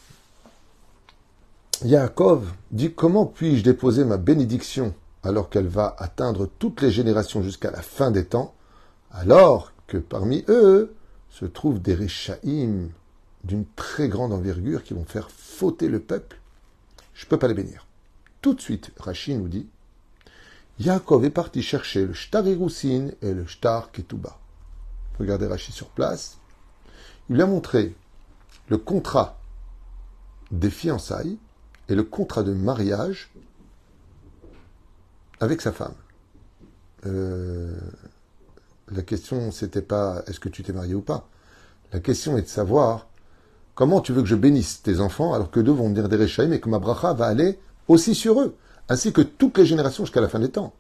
Yaakov 1.85 2.53
dit 2.71 2.93
Comment 2.93 3.27
puis-je 3.27 3.65
déposer 3.65 4.05
ma 4.05 4.17
bénédiction 4.17 4.95
alors 5.23 5.49
qu'elle 5.49 5.67
va 5.67 5.97
atteindre 5.99 6.49
toutes 6.59 6.83
les 6.83 6.91
générations 6.91 7.43
jusqu'à 7.43 7.71
la 7.71 7.81
fin 7.81 8.11
des 8.11 8.27
temps, 8.27 8.55
alors 9.11 9.73
que 9.87 9.97
parmi 9.97 10.45
eux 10.49 10.95
se 11.35 11.47
trouvent 11.47 11.83
des 11.83 11.95
Réchaïm 11.95 12.91
d'une 13.43 13.67
très 13.75 14.09
grande 14.09 14.33
envergure 14.33 14.85
qui 14.85 14.95
vont 14.95 15.05
faire 15.05 15.33
fauter 15.33 15.89
le 15.89 15.99
peuple 15.99 16.39
Je 17.13 17.25
ne 17.25 17.29
peux 17.29 17.41
pas 17.41 17.49
les 17.49 17.55
bénir. 17.55 17.89
Tout 18.41 18.55
de 18.55 18.61
suite, 18.61 18.93
Rachid 18.99 19.41
nous 19.41 19.49
dit 19.49 19.67
Yaakov 20.79 21.25
est 21.25 21.31
parti 21.31 21.61
chercher 21.61 22.07
le 22.07 22.13
shtar 22.13 22.47
et 22.47 22.55
le 22.55 23.47
shtar 23.47 23.91
Ketouba. 23.91 24.39
Regardez 25.19 25.49
Rachid 25.49 25.75
sur 25.75 25.89
place. 25.89 26.39
Il 27.29 27.35
lui 27.35 27.43
a 27.43 27.47
montré 27.47 27.97
le 28.69 28.79
contrat 28.79 29.41
des 30.53 30.71
fiançailles 30.71 31.39
et 31.89 31.97
le 31.97 32.05
contrat 32.05 32.45
de 32.45 32.55
mariage 32.55 33.33
avec 35.41 35.61
sa 35.61 35.73
femme. 35.73 35.97
Euh, 37.07 37.77
la 38.93 39.03
question, 39.03 39.51
c'était 39.51 39.83
pas 39.83 40.23
est-ce 40.27 40.41
que 40.41 40.49
tu 40.49 40.63
t'es 40.63 40.73
marié 40.73 40.95
ou 40.95 41.01
pas? 41.01 41.29
La 41.93 42.01
question 42.01 42.37
est 42.37 42.43
de 42.43 42.49
savoir 42.49 43.07
comment 43.75 44.01
tu 44.01 44.13
veux 44.13 44.23
que 44.23 44.29
je 44.29 44.35
bénisse 44.35 44.83
tes 44.83 45.01
enfants 45.01 45.33
alors 45.33 45.51
que 45.51 45.61
deux 45.61 45.73
vont 45.73 45.89
venir 45.89 46.09
des 46.09 46.17
Réchaïm 46.17 46.53
et 46.53 46.61
que 46.61 46.69
ma 46.69 46.79
bracha 46.79 47.13
va 47.13 47.27
aller 47.27 47.59
aussi 47.89 48.15
sur 48.15 48.41
eux 48.41 48.57
ainsi 48.89 49.13
que 49.13 49.23
toutes 49.23 49.59
les 49.59 49.67
générations 49.67 50.05
jusqu'à 50.05 50.21
la 50.21 50.29
fin 50.29 50.39
des 50.39 50.51
temps. 50.51 50.75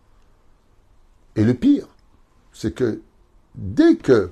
Et 1.36 1.44
le 1.44 1.54
pire, 1.54 1.86
c'est 2.52 2.72
que 2.72 3.00
dès 3.54 3.96
que 3.96 4.30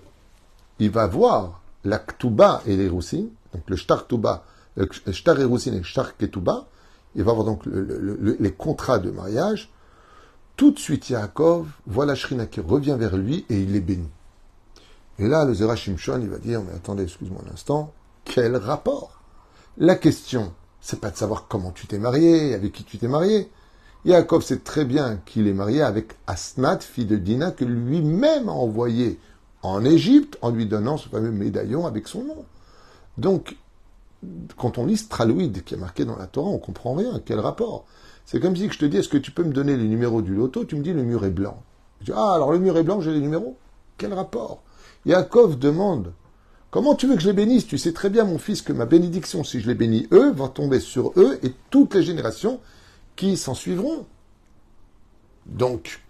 il 0.78 0.90
va 0.90 1.06
voir 1.06 1.62
la 1.84 1.98
Ktuba 1.98 2.62
et 2.66 2.76
les 2.76 2.88
Roussines, 2.88 3.30
donc 3.52 3.62
le 3.68 3.76
Shtar 3.76 4.06
Ktuba, 4.06 4.44
le 4.76 4.88
Shtar 5.12 5.38
et 5.40 5.44
et 5.44 5.70
le 5.70 5.82
Shtar 5.82 6.16
Ketouba, 6.16 6.66
il 7.14 7.22
va 7.22 7.32
voir 7.32 7.44
donc 7.44 7.62
les 7.66 8.52
contrats 8.52 8.98
de 8.98 9.10
mariage, 9.10 9.70
tout 10.56 10.70
de 10.70 10.78
suite 10.78 11.10
Yaakov 11.10 11.66
voit 11.86 12.06
la 12.06 12.14
Shrina 12.14 12.46
qui 12.46 12.60
revient 12.60 12.96
vers 12.98 13.16
lui 13.16 13.44
et 13.48 13.60
il 13.60 13.72
les 13.72 13.80
bénit. 13.80 14.10
Et 15.18 15.28
là, 15.28 15.44
le 15.44 15.54
Zera 15.54 15.76
Shimshon, 15.76 16.20
il 16.20 16.28
va 16.28 16.38
dire, 16.38 16.62
mais 16.62 16.72
attendez, 16.72 17.04
excuse-moi 17.04 17.42
un 17.48 17.52
instant, 17.52 17.92
quel 18.24 18.56
rapport? 18.56 19.20
La 19.78 19.94
question, 19.94 20.52
c'est 20.80 21.00
pas 21.00 21.10
de 21.10 21.16
savoir 21.16 21.46
comment 21.48 21.70
tu 21.70 21.86
t'es 21.86 21.98
marié, 21.98 22.54
avec 22.54 22.72
qui 22.72 22.84
tu 22.84 22.98
t'es 22.98 23.08
marié, 23.08 23.50
Yaakov 24.04 24.42
sait 24.42 24.58
très 24.58 24.84
bien 24.84 25.20
qu'il 25.24 25.46
est 25.46 25.52
marié 25.52 25.82
avec 25.82 26.14
Asnat, 26.26 26.80
fille 26.80 27.06
de 27.06 27.16
Dina, 27.16 27.52
que 27.52 27.64
lui-même 27.64 28.48
a 28.48 28.52
envoyé 28.52 29.18
en 29.62 29.84
Égypte 29.84 30.38
en 30.42 30.50
lui 30.50 30.66
donnant 30.66 30.96
ce 30.96 31.08
fameux 31.08 31.30
médaillon 31.30 31.86
avec 31.86 32.08
son 32.08 32.24
nom. 32.24 32.44
Donc, 33.16 33.56
quand 34.56 34.78
on 34.78 34.86
lit 34.86 34.96
Stralouide 34.96 35.62
qui 35.64 35.74
est 35.74 35.78
marqué 35.78 36.04
dans 36.04 36.16
la 36.16 36.26
Torah, 36.26 36.50
on 36.50 36.58
comprend 36.58 36.94
rien. 36.94 37.20
Quel 37.24 37.38
rapport? 37.38 37.84
C'est 38.24 38.40
comme 38.40 38.56
si 38.56 38.68
je 38.68 38.78
te 38.78 38.84
dis, 38.84 38.96
est-ce 38.96 39.08
que 39.08 39.18
tu 39.18 39.30
peux 39.30 39.44
me 39.44 39.52
donner 39.52 39.76
le 39.76 39.84
numéro 39.84 40.22
du 40.22 40.34
loto? 40.34 40.64
Tu 40.64 40.76
me 40.76 40.82
dis, 40.82 40.92
le 40.92 41.02
mur 41.02 41.24
est 41.24 41.30
blanc. 41.30 41.62
Je 42.00 42.06
dis, 42.06 42.12
ah, 42.14 42.34
alors 42.34 42.52
le 42.52 42.58
mur 42.58 42.76
est 42.78 42.82
blanc, 42.82 43.00
j'ai 43.00 43.12
les 43.12 43.20
numéros? 43.20 43.56
Quel 43.98 44.14
rapport? 44.14 44.62
Yaakov 45.04 45.58
demande, 45.58 46.12
comment 46.70 46.94
tu 46.94 47.06
veux 47.06 47.16
que 47.16 47.20
je 47.20 47.28
les 47.28 47.34
bénisse? 47.34 47.66
Tu 47.66 47.78
sais 47.78 47.92
très 47.92 48.10
bien, 48.10 48.24
mon 48.24 48.38
fils, 48.38 48.62
que 48.62 48.72
ma 48.72 48.86
bénédiction, 48.86 49.44
si 49.44 49.60
je 49.60 49.68
les 49.68 49.74
bénis 49.74 50.08
eux, 50.12 50.32
va 50.32 50.48
tomber 50.48 50.80
sur 50.80 51.12
eux 51.16 51.38
et 51.42 51.52
toutes 51.70 51.94
les 51.94 52.02
générations 52.02 52.60
qui 53.16 53.36
s'en 53.36 53.54
suivront. 53.54 54.06
Donc, 55.46 56.00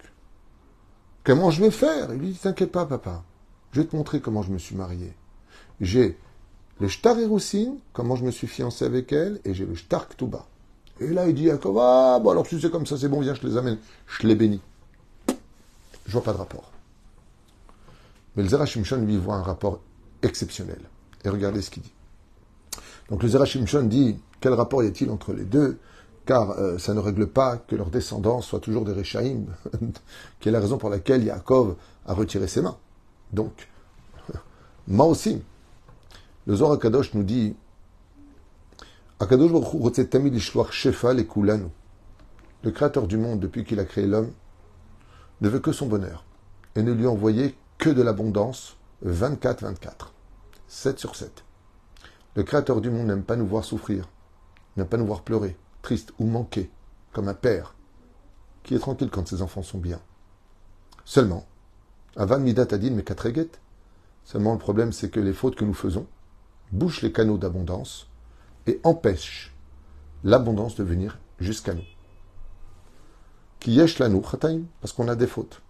comment 1.23 1.51
je 1.51 1.63
vais 1.63 1.71
faire? 1.71 2.13
Il 2.13 2.19
lui 2.19 2.27
dit, 2.29 2.39
t'inquiète 2.39 2.71
pas, 2.71 2.85
papa. 2.85 3.23
Je 3.71 3.81
vais 3.81 3.87
te 3.87 3.95
montrer 3.95 4.21
comment 4.21 4.43
je 4.43 4.51
me 4.51 4.59
suis 4.59 4.75
marié. 4.75 5.13
J'ai 5.81 6.17
le 6.79 6.87
shtar 6.87 7.19
Eroussin, 7.19 7.75
comment 7.91 8.15
je 8.15 8.23
me 8.23 8.31
suis 8.31 8.47
fiancé 8.47 8.85
avec 8.85 9.11
elle, 9.11 9.41
et 9.45 9.53
j'ai 9.53 9.65
le 9.65 9.75
shtar 9.75 10.07
Ktuba. 10.07 10.47
Et 10.99 11.07
là, 11.07 11.27
il 11.27 11.33
dit 11.33 11.49
à 11.49 11.53
Yaakov, 11.53 11.77
ah, 11.79 12.19
bon, 12.21 12.31
alors 12.31 12.45
tu 12.45 12.59
sais 12.59 12.69
comme 12.69 12.85
ça, 12.85 12.97
c'est 12.97 13.07
bon, 13.07 13.19
viens, 13.19 13.33
je 13.33 13.45
les 13.45 13.57
amène. 13.57 13.77
Je 14.07 14.27
les 14.27 14.35
bénis. 14.35 14.61
Je 16.05 16.11
vois 16.11 16.23
pas 16.23 16.33
de 16.33 16.37
rapport. 16.37 16.71
Mais 18.35 18.43
le 18.43 18.49
Zerachimshon, 18.49 18.97
lui, 18.97 19.17
voit 19.17 19.35
un 19.35 19.43
rapport 19.43 19.79
exceptionnel. 20.21 20.79
Et 21.23 21.29
regardez 21.29 21.61
ce 21.61 21.71
qu'il 21.71 21.83
dit. 21.83 21.93
Donc 23.09 23.23
le 23.23 23.29
Zerachimshon 23.29 23.83
dit, 23.83 24.17
quel 24.39 24.53
rapport 24.53 24.83
y 24.83 24.87
a-t-il 24.87 25.09
entre 25.09 25.33
les 25.33 25.43
deux? 25.43 25.79
Car 26.25 26.51
euh, 26.51 26.77
ça 26.77 26.93
ne 26.93 26.99
règle 26.99 27.27
pas 27.27 27.57
que 27.57 27.75
leur 27.75 27.89
descendance 27.89 28.45
soit 28.45 28.59
toujours 28.59 28.85
des 28.85 28.93
Rechaïm, 28.93 29.47
qui 30.39 30.49
est 30.49 30.51
la 30.51 30.59
raison 30.59 30.77
pour 30.77 30.89
laquelle 30.89 31.23
Yaakov 31.23 31.75
a 32.05 32.13
retiré 32.13 32.47
ses 32.47 32.61
mains. 32.61 32.77
Donc, 33.33 33.67
moi 34.87 35.05
aussi, 35.05 35.41
le 36.45 36.55
Zohar 36.55 36.73
Akadosh 36.73 37.13
nous 37.13 37.23
dit 37.23 37.55
Le 42.63 42.71
créateur 42.71 43.07
du 43.07 43.17
monde, 43.17 43.39
depuis 43.39 43.63
qu'il 43.63 43.79
a 43.79 43.85
créé 43.85 44.05
l'homme, 44.05 44.33
ne 45.39 45.47
veut 45.47 45.59
que 45.59 45.71
son 45.71 45.87
bonheur 45.87 46.25
et 46.75 46.83
ne 46.83 46.91
lui 46.91 47.07
envoyait 47.07 47.55
que 47.77 47.89
de 47.89 48.01
l'abondance. 48.01 48.75
24-24, 49.05 50.11
7 50.67 50.99
sur 50.99 51.15
7. 51.15 51.43
Le 52.35 52.43
créateur 52.43 52.81
du 52.81 52.89
monde 52.89 53.07
n'aime 53.07 53.23
pas 53.23 53.35
nous 53.35 53.47
voir 53.47 53.63
souffrir, 53.63 54.09
n'aime 54.77 54.87
pas 54.87 54.97
nous 54.97 55.05
voir 55.05 55.21
pleurer, 55.21 55.57
triste 55.81 56.13
ou 56.19 56.25
manquer, 56.25 56.69
comme 57.11 57.27
un 57.27 57.33
père 57.33 57.75
qui 58.63 58.75
est 58.75 58.79
tranquille 58.79 59.09
quand 59.09 59.27
ses 59.27 59.41
enfants 59.41 59.63
sont 59.63 59.77
bien. 59.77 59.99
Seulement, 61.05 61.45
Avan 62.15 62.39
Midat 62.39 62.67
Adin 62.71 62.91
Mekatreget, 62.91 63.49
seulement 64.23 64.53
le 64.53 64.59
problème 64.59 64.93
c'est 64.93 65.09
que 65.09 65.19
les 65.19 65.33
fautes 65.33 65.55
que 65.55 65.65
nous 65.65 65.73
faisons, 65.73 66.07
bouche 66.71 67.01
les 67.01 67.11
canaux 67.11 67.37
d'abondance 67.37 68.07
et 68.67 68.79
empêche 68.83 69.53
l'abondance 70.23 70.75
de 70.75 70.83
venir 70.83 71.19
jusqu'à 71.39 71.73
nous. 71.73 71.83
Qui 73.59 73.71
yesh 73.73 73.99
nous 74.01 74.21
parce 74.81 74.93
qu'on 74.93 75.07
a 75.07 75.15
des 75.15 75.27
fautes. 75.27 75.61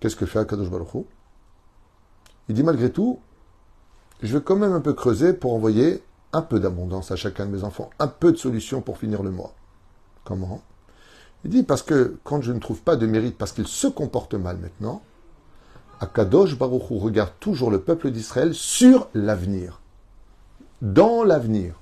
Qu'est-ce 0.00 0.16
que 0.16 0.26
fait 0.26 0.38
Akadosh 0.38 0.70
Baruch 0.70 1.06
Il 2.48 2.54
dit 2.54 2.62
malgré 2.62 2.90
tout, 2.90 3.20
je 4.22 4.36
vais 4.36 4.42
quand 4.42 4.56
même 4.56 4.72
un 4.72 4.80
peu 4.80 4.92
creuser 4.92 5.32
pour 5.32 5.52
envoyer 5.52 6.02
un 6.32 6.42
peu 6.42 6.60
d'abondance 6.60 7.10
à 7.10 7.16
chacun 7.16 7.46
de 7.46 7.50
mes 7.52 7.64
enfants, 7.64 7.90
un 7.98 8.08
peu 8.08 8.32
de 8.32 8.36
solution 8.36 8.80
pour 8.80 8.98
finir 8.98 9.22
le 9.22 9.30
mois. 9.30 9.54
Comment? 10.24 10.62
Il 11.44 11.50
dit 11.50 11.62
parce 11.62 11.82
que 11.82 12.18
quand 12.24 12.42
je 12.42 12.52
ne 12.52 12.58
trouve 12.58 12.82
pas 12.82 12.96
de 12.96 13.06
mérite, 13.06 13.38
parce 13.38 13.52
qu'il 13.52 13.66
se 13.66 13.86
comporte 13.86 14.34
mal 14.34 14.58
maintenant, 14.58 15.02
Akadosh 16.00 16.56
Baruch 16.56 16.82
regarde 16.90 17.32
toujours 17.40 17.70
le 17.70 17.80
peuple 17.80 18.10
d'Israël 18.10 18.54
sur 18.54 19.08
l'avenir 19.14 19.80
dans 20.82 21.24
l'avenir. 21.24 21.80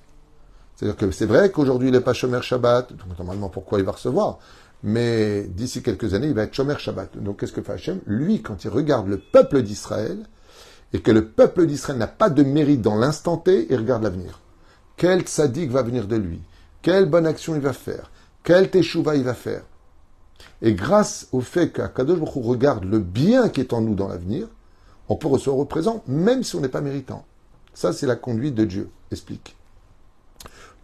C'est-à-dire 0.77 0.97
que 0.97 1.11
c'est 1.11 1.27
vrai 1.27 1.51
qu'aujourd'hui 1.51 1.89
il 1.89 1.93
n'est 1.93 2.01
pas 2.01 2.13
Shomer 2.13 2.43
Shabbat, 2.43 2.93
donc 2.93 3.19
normalement 3.19 3.49
pourquoi 3.49 3.79
il 3.79 3.85
va 3.85 3.93
recevoir? 3.93 4.39
Mais 4.83 5.45
d'ici 5.45 5.83
quelques 5.83 6.13
années, 6.15 6.29
il 6.29 6.35
va 6.35 6.43
être 6.43 6.55
Shomer 6.55 6.79
Shabbat. 6.79 7.17
Donc 7.17 7.41
qu'est-ce 7.41 7.53
que 7.53 7.63
fait 7.63 7.73
Hachem? 7.73 8.01
Lui, 8.07 8.43
quand 8.43 8.63
il 8.65 8.69
regarde 8.69 9.09
le 9.09 9.19
peuple 9.19 9.63
d'Israël, 9.63 10.19
et 10.93 11.01
que 11.01 11.11
le 11.11 11.27
peuple 11.27 11.67
d'Israël 11.67 11.99
n'a 11.99 12.07
pas 12.07 12.31
de 12.31 12.43
mérite 12.43 12.83
dans 12.83 12.97
l'instant 12.97 13.39
T, 13.39 13.67
il 13.71 13.77
regarde 13.77 14.03
l'avenir. 14.03 14.41
Quel 14.97 15.23
tzaddik 15.23 15.71
va 15.71 15.83
venir 15.83 16.07
de 16.07 16.17
lui? 16.17 16.41
Quelle 16.83 17.07
bonne 17.07 17.27
action 17.27 17.55
il 17.55 17.61
va 17.61 17.73
faire? 17.73 18.11
Quel 18.45 18.71
teshuva 18.71 19.17
il 19.17 19.25
va 19.25 19.35
faire? 19.35 19.63
Et 20.63 20.75
grâce 20.75 21.29
au 21.33 21.41
fait 21.41 21.73
qu'Akadosh 21.73 22.21
Baruch 22.21 22.45
regarde 22.45 22.85
le 22.85 22.99
bien 22.99 23.49
qui 23.49 23.61
est 23.61 23.73
en 23.73 23.81
nous 23.81 23.95
dans 23.95 24.09
l'avenir, 24.09 24.47
on 25.09 25.17
peut 25.17 25.29
recevoir 25.29 25.59
au 25.59 25.65
présent, 25.65 26.03
même 26.07 26.43
si 26.43 26.55
on 26.55 26.61
n'est 26.61 26.69
pas 26.69 26.81
méritant. 26.81 27.25
Ça, 27.75 27.93
c'est 27.93 28.07
la 28.07 28.17
conduite 28.17 28.55
de 28.55 28.65
Dieu. 28.65 28.91
Explique. 29.11 29.57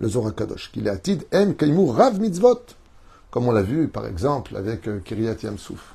Le 0.02 0.08
Zohar 0.08 0.34
Kadosh. 0.34 0.72
Qu'il 0.72 0.88
est 0.88 0.90
atid 0.90 1.24
en 1.32 1.52
kaimu 1.52 1.88
rav 1.90 2.20
mitzvot. 2.20 2.60
Comme 3.30 3.46
on 3.46 3.52
l'a 3.52 3.62
vu, 3.62 3.86
par 3.86 4.06
exemple, 4.06 4.56
avec 4.56 4.88
euh, 4.88 4.98
Kiryat 4.98 5.36
Yamsouf. 5.44 5.94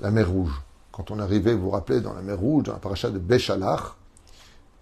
La 0.00 0.10
mer 0.10 0.30
Rouge. 0.30 0.60
Quand 0.92 1.10
on 1.10 1.18
arrivait, 1.18 1.54
vous 1.54 1.62
vous 1.62 1.70
rappelez, 1.70 2.02
dans 2.02 2.12
la 2.12 2.20
mer 2.20 2.38
Rouge, 2.38 2.64
dans 2.64 2.74
la 2.74 2.78
paracha 2.78 3.08
de 3.10 3.18
Béchalach, 3.18 3.96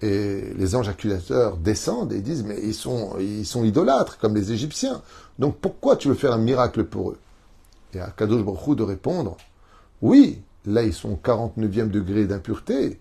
et 0.03 0.53
les 0.57 0.75
anges 0.75 0.89
accusateur 0.89 1.57
descendent 1.57 2.13
et 2.13 2.21
disent, 2.21 2.43
mais 2.43 2.59
ils 2.61 2.75
sont, 2.75 3.17
ils 3.21 3.47
sont 3.47 3.65
idolâtres, 3.65 4.19
comme 4.19 4.35
les 4.35 4.51
Égyptiens. 4.51 5.01
Donc 5.39 5.59
pourquoi 5.59 5.97
tu 5.97 6.09
veux 6.09 6.15
faire 6.15 6.33
un 6.33 6.39
miracle 6.39 6.85
pour 6.85 7.13
eux? 7.13 7.19
Et 7.95 8.01
à 8.01 8.11
Kadosh 8.11 8.43
Baruch 8.43 8.77
de 8.77 8.83
répondre, 8.83 9.37
oui, 10.03 10.43
là 10.67 10.83
ils 10.83 10.93
sont 10.93 11.13
au 11.13 11.21
49e 11.23 11.89
degré 11.89 12.27
d'impureté, 12.27 12.99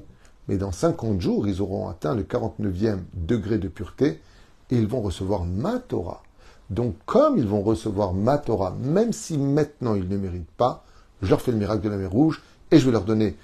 mais 0.47 0.57
dans 0.57 0.71
50 0.71 1.19
jours, 1.19 1.47
ils 1.47 1.59
auront 1.59 1.89
atteint 1.89 2.13
le 2.13 2.23
49e 2.23 2.99
degré 3.15 3.57
de 3.57 3.67
pureté 3.67 4.21
et 4.69 4.77
ils 4.77 4.87
vont 4.87 5.01
recevoir 5.01 5.43
ma 5.43 5.79
Torah. 5.79 6.23
Donc, 6.69 6.95
comme 7.05 7.37
ils 7.37 7.47
vont 7.47 7.61
recevoir 7.61 8.13
ma 8.13 8.37
Torah, 8.37 8.75
même 8.79 9.13
si 9.13 9.37
maintenant 9.37 9.95
ils 9.95 10.07
ne 10.07 10.17
méritent 10.17 10.51
pas, 10.57 10.83
je 11.21 11.29
leur 11.29 11.41
fais 11.41 11.51
le 11.51 11.57
miracle 11.57 11.81
de 11.81 11.89
la 11.89 11.97
mer 11.97 12.11
Rouge 12.11 12.41
et 12.71 12.79
je 12.79 12.85
vais 12.85 12.91
leur 12.91 13.05
donner 13.05 13.35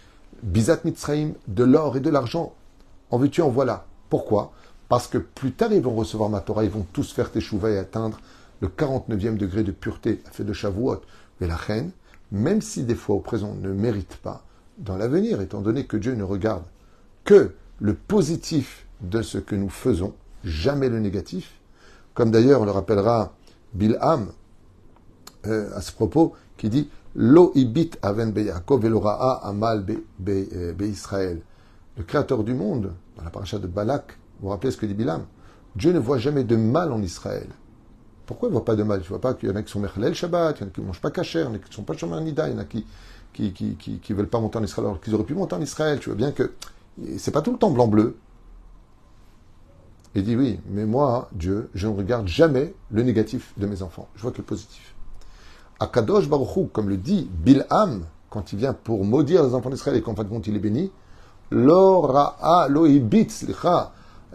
Bizat 0.43 0.79
Mitzraim, 0.85 1.31
de 1.47 1.63
l'or 1.63 1.97
et 1.97 1.99
de 1.99 2.09
l'argent. 2.09 2.53
En 3.11 3.17
veux-tu, 3.17 3.41
en 3.41 3.49
voilà. 3.49 3.85
Pourquoi? 4.09 4.51
Parce 4.87 5.07
que 5.07 5.17
plus 5.17 5.51
tard 5.51 5.71
ils 5.71 5.81
vont 5.81 5.95
recevoir 5.95 6.29
ma 6.29 6.39
Torah, 6.39 6.63
ils 6.63 6.69
vont 6.69 6.85
tous 6.93 7.11
faire 7.11 7.31
teshuva 7.31 7.69
et 7.69 7.77
atteindre 7.77 8.19
le 8.61 8.67
49e 8.67 9.37
degré 9.37 9.63
de 9.63 9.71
pureté, 9.71 10.21
fait 10.31 10.43
de 10.43 10.53
Shavuot. 10.53 11.01
Mais 11.39 11.47
la 11.47 11.55
reine, 11.55 11.91
même 12.31 12.61
si 12.61 12.83
des 12.83 12.95
fois 12.95 13.15
au 13.15 13.19
présent 13.19 13.55
ne 13.61 13.71
mérite 13.71 14.17
pas, 14.17 14.43
dans 14.77 14.97
l'avenir, 14.97 15.41
étant 15.41 15.61
donné 15.61 15.85
que 15.85 15.97
Dieu 15.97 16.15
ne 16.15 16.23
regarde 16.23 16.63
que 17.23 17.53
le 17.79 17.93
positif 17.93 18.85
de 19.01 19.21
ce 19.21 19.37
que 19.37 19.55
nous 19.55 19.69
faisons, 19.69 20.13
jamais 20.43 20.89
le 20.89 20.99
négatif. 20.99 21.59
Comme 22.13 22.31
d'ailleurs, 22.31 22.61
on 22.61 22.65
le 22.65 22.71
rappellera 22.71 23.33
Bilham 23.73 24.29
euh, 25.47 25.69
à 25.75 25.81
ce 25.81 25.91
propos, 25.91 26.33
qui 26.57 26.69
dit 26.69 26.89
Lo 27.15 27.51
ibit 27.55 27.91
aven 28.01 28.31
beyakov 28.31 28.81
veloraa 28.81 29.47
amal 29.47 29.85
euh. 30.27 30.73
Le 31.97 32.03
créateur 32.03 32.43
du 32.43 32.53
monde, 32.53 32.93
dans 33.17 33.23
la 33.23 33.29
paracha 33.29 33.57
de 33.59 33.67
Balak, 33.67 34.17
vous 34.39 34.45
vous 34.45 34.49
rappelez 34.49 34.71
ce 34.71 34.77
que 34.77 34.85
dit 34.85 34.93
Bilham 34.93 35.25
Dieu 35.75 35.91
ne 35.93 35.99
voit 35.99 36.17
jamais 36.17 36.43
de 36.43 36.55
mal 36.55 36.91
en 36.91 37.01
Israël. 37.01 37.47
Pourquoi 38.25 38.47
il 38.47 38.51
ne 38.51 38.57
voit 38.57 38.65
pas 38.65 38.75
de 38.75 38.83
mal? 38.83 38.99
Tu 38.99 39.05
ne 39.05 39.09
vois 39.09 39.21
pas 39.21 39.33
qu'il 39.33 39.49
y 39.49 39.51
en 39.51 39.55
a 39.55 39.63
qui 39.63 39.71
sont 39.71 39.79
Merlel 39.79 40.13
Shabbat, 40.13 40.59
il 40.59 40.61
y 40.61 40.65
en 40.65 40.67
a 40.67 40.71
qui 40.71 40.81
ne 40.81 40.85
mangent 40.85 41.01
pas 41.01 41.11
Kacher, 41.11 41.39
il 41.39 41.45
y 41.45 41.47
en 41.47 41.53
a 41.53 41.57
qui 41.57 41.69
ne 41.69 41.73
sont 41.73 41.83
pas 41.83 41.95
Shomer 41.95 42.21
Nida, 42.21 42.47
il 42.47 42.53
y 42.53 42.55
en 42.55 42.59
a 42.59 42.65
qui 42.65 42.85
qui, 43.33 43.53
qui 44.01 44.13
veulent 44.13 44.27
pas 44.27 44.39
monter 44.39 44.57
en 44.57 44.63
Israël 44.63 44.87
alors 44.87 44.99
qu'ils 44.99 45.13
auraient 45.15 45.23
pu 45.23 45.35
monter 45.35 45.55
en 45.55 45.61
Israël. 45.61 45.99
Tu 45.99 46.09
vois 46.09 46.17
bien 46.17 46.31
que 46.31 46.51
c'est 47.17 47.31
pas 47.31 47.41
tout 47.41 47.51
le 47.51 47.57
temps 47.57 47.71
blanc-bleu. 47.71 48.17
Il 50.19 50.25
dit 50.25 50.35
oui, 50.35 50.59
mais 50.69 50.85
moi, 50.85 51.29
Dieu, 51.31 51.69
je 51.73 51.87
ne 51.87 51.95
regarde 51.95 52.27
jamais 52.27 52.73
le 52.91 53.03
négatif 53.03 53.53
de 53.55 53.65
mes 53.65 53.81
enfants. 53.81 54.09
Je 54.17 54.21
vois 54.21 54.31
que 54.31 54.39
le 54.39 54.43
positif. 54.43 54.93
Akadosh 55.79 56.27
Baruchou, 56.27 56.69
comme 56.73 56.89
le 56.89 56.97
dit 56.97 57.29
Bilham, 57.31 58.03
quand 58.29 58.51
il 58.51 58.59
vient 58.59 58.73
pour 58.73 59.05
maudire 59.05 59.45
les 59.45 59.53
enfants 59.53 59.69
d'Israël 59.69 59.95
et 59.95 60.01
qu'en 60.01 60.15
fin 60.15 60.25
de 60.25 60.29
compte 60.29 60.45
il 60.47 60.57
est 60.57 60.59
béni, 60.59 60.91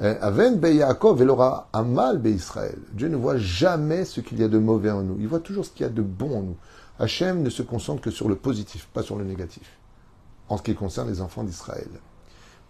eh, 0.00 0.06
aven 0.22 0.58
beyakov 0.58 1.20
et 1.20 1.26
amal 1.74 2.26
Israël. 2.26 2.78
Dieu 2.94 3.08
ne 3.08 3.16
voit 3.16 3.36
jamais 3.36 4.06
ce 4.06 4.22
qu'il 4.22 4.40
y 4.40 4.42
a 4.42 4.48
de 4.48 4.56
mauvais 4.56 4.90
en 4.90 5.02
nous. 5.02 5.18
Il 5.20 5.28
voit 5.28 5.40
toujours 5.40 5.66
ce 5.66 5.70
qu'il 5.70 5.82
y 5.82 5.86
a 5.86 5.92
de 5.92 6.00
bon 6.00 6.38
en 6.38 6.42
nous. 6.44 6.56
Hachem 6.98 7.42
ne 7.42 7.50
se 7.50 7.60
concentre 7.60 8.00
que 8.00 8.10
sur 8.10 8.30
le 8.30 8.36
positif, 8.36 8.88
pas 8.94 9.02
sur 9.02 9.16
le 9.16 9.24
négatif, 9.24 9.78
en 10.48 10.56
ce 10.56 10.62
qui 10.62 10.74
concerne 10.74 11.10
les 11.10 11.20
enfants 11.20 11.44
d'Israël. 11.44 11.90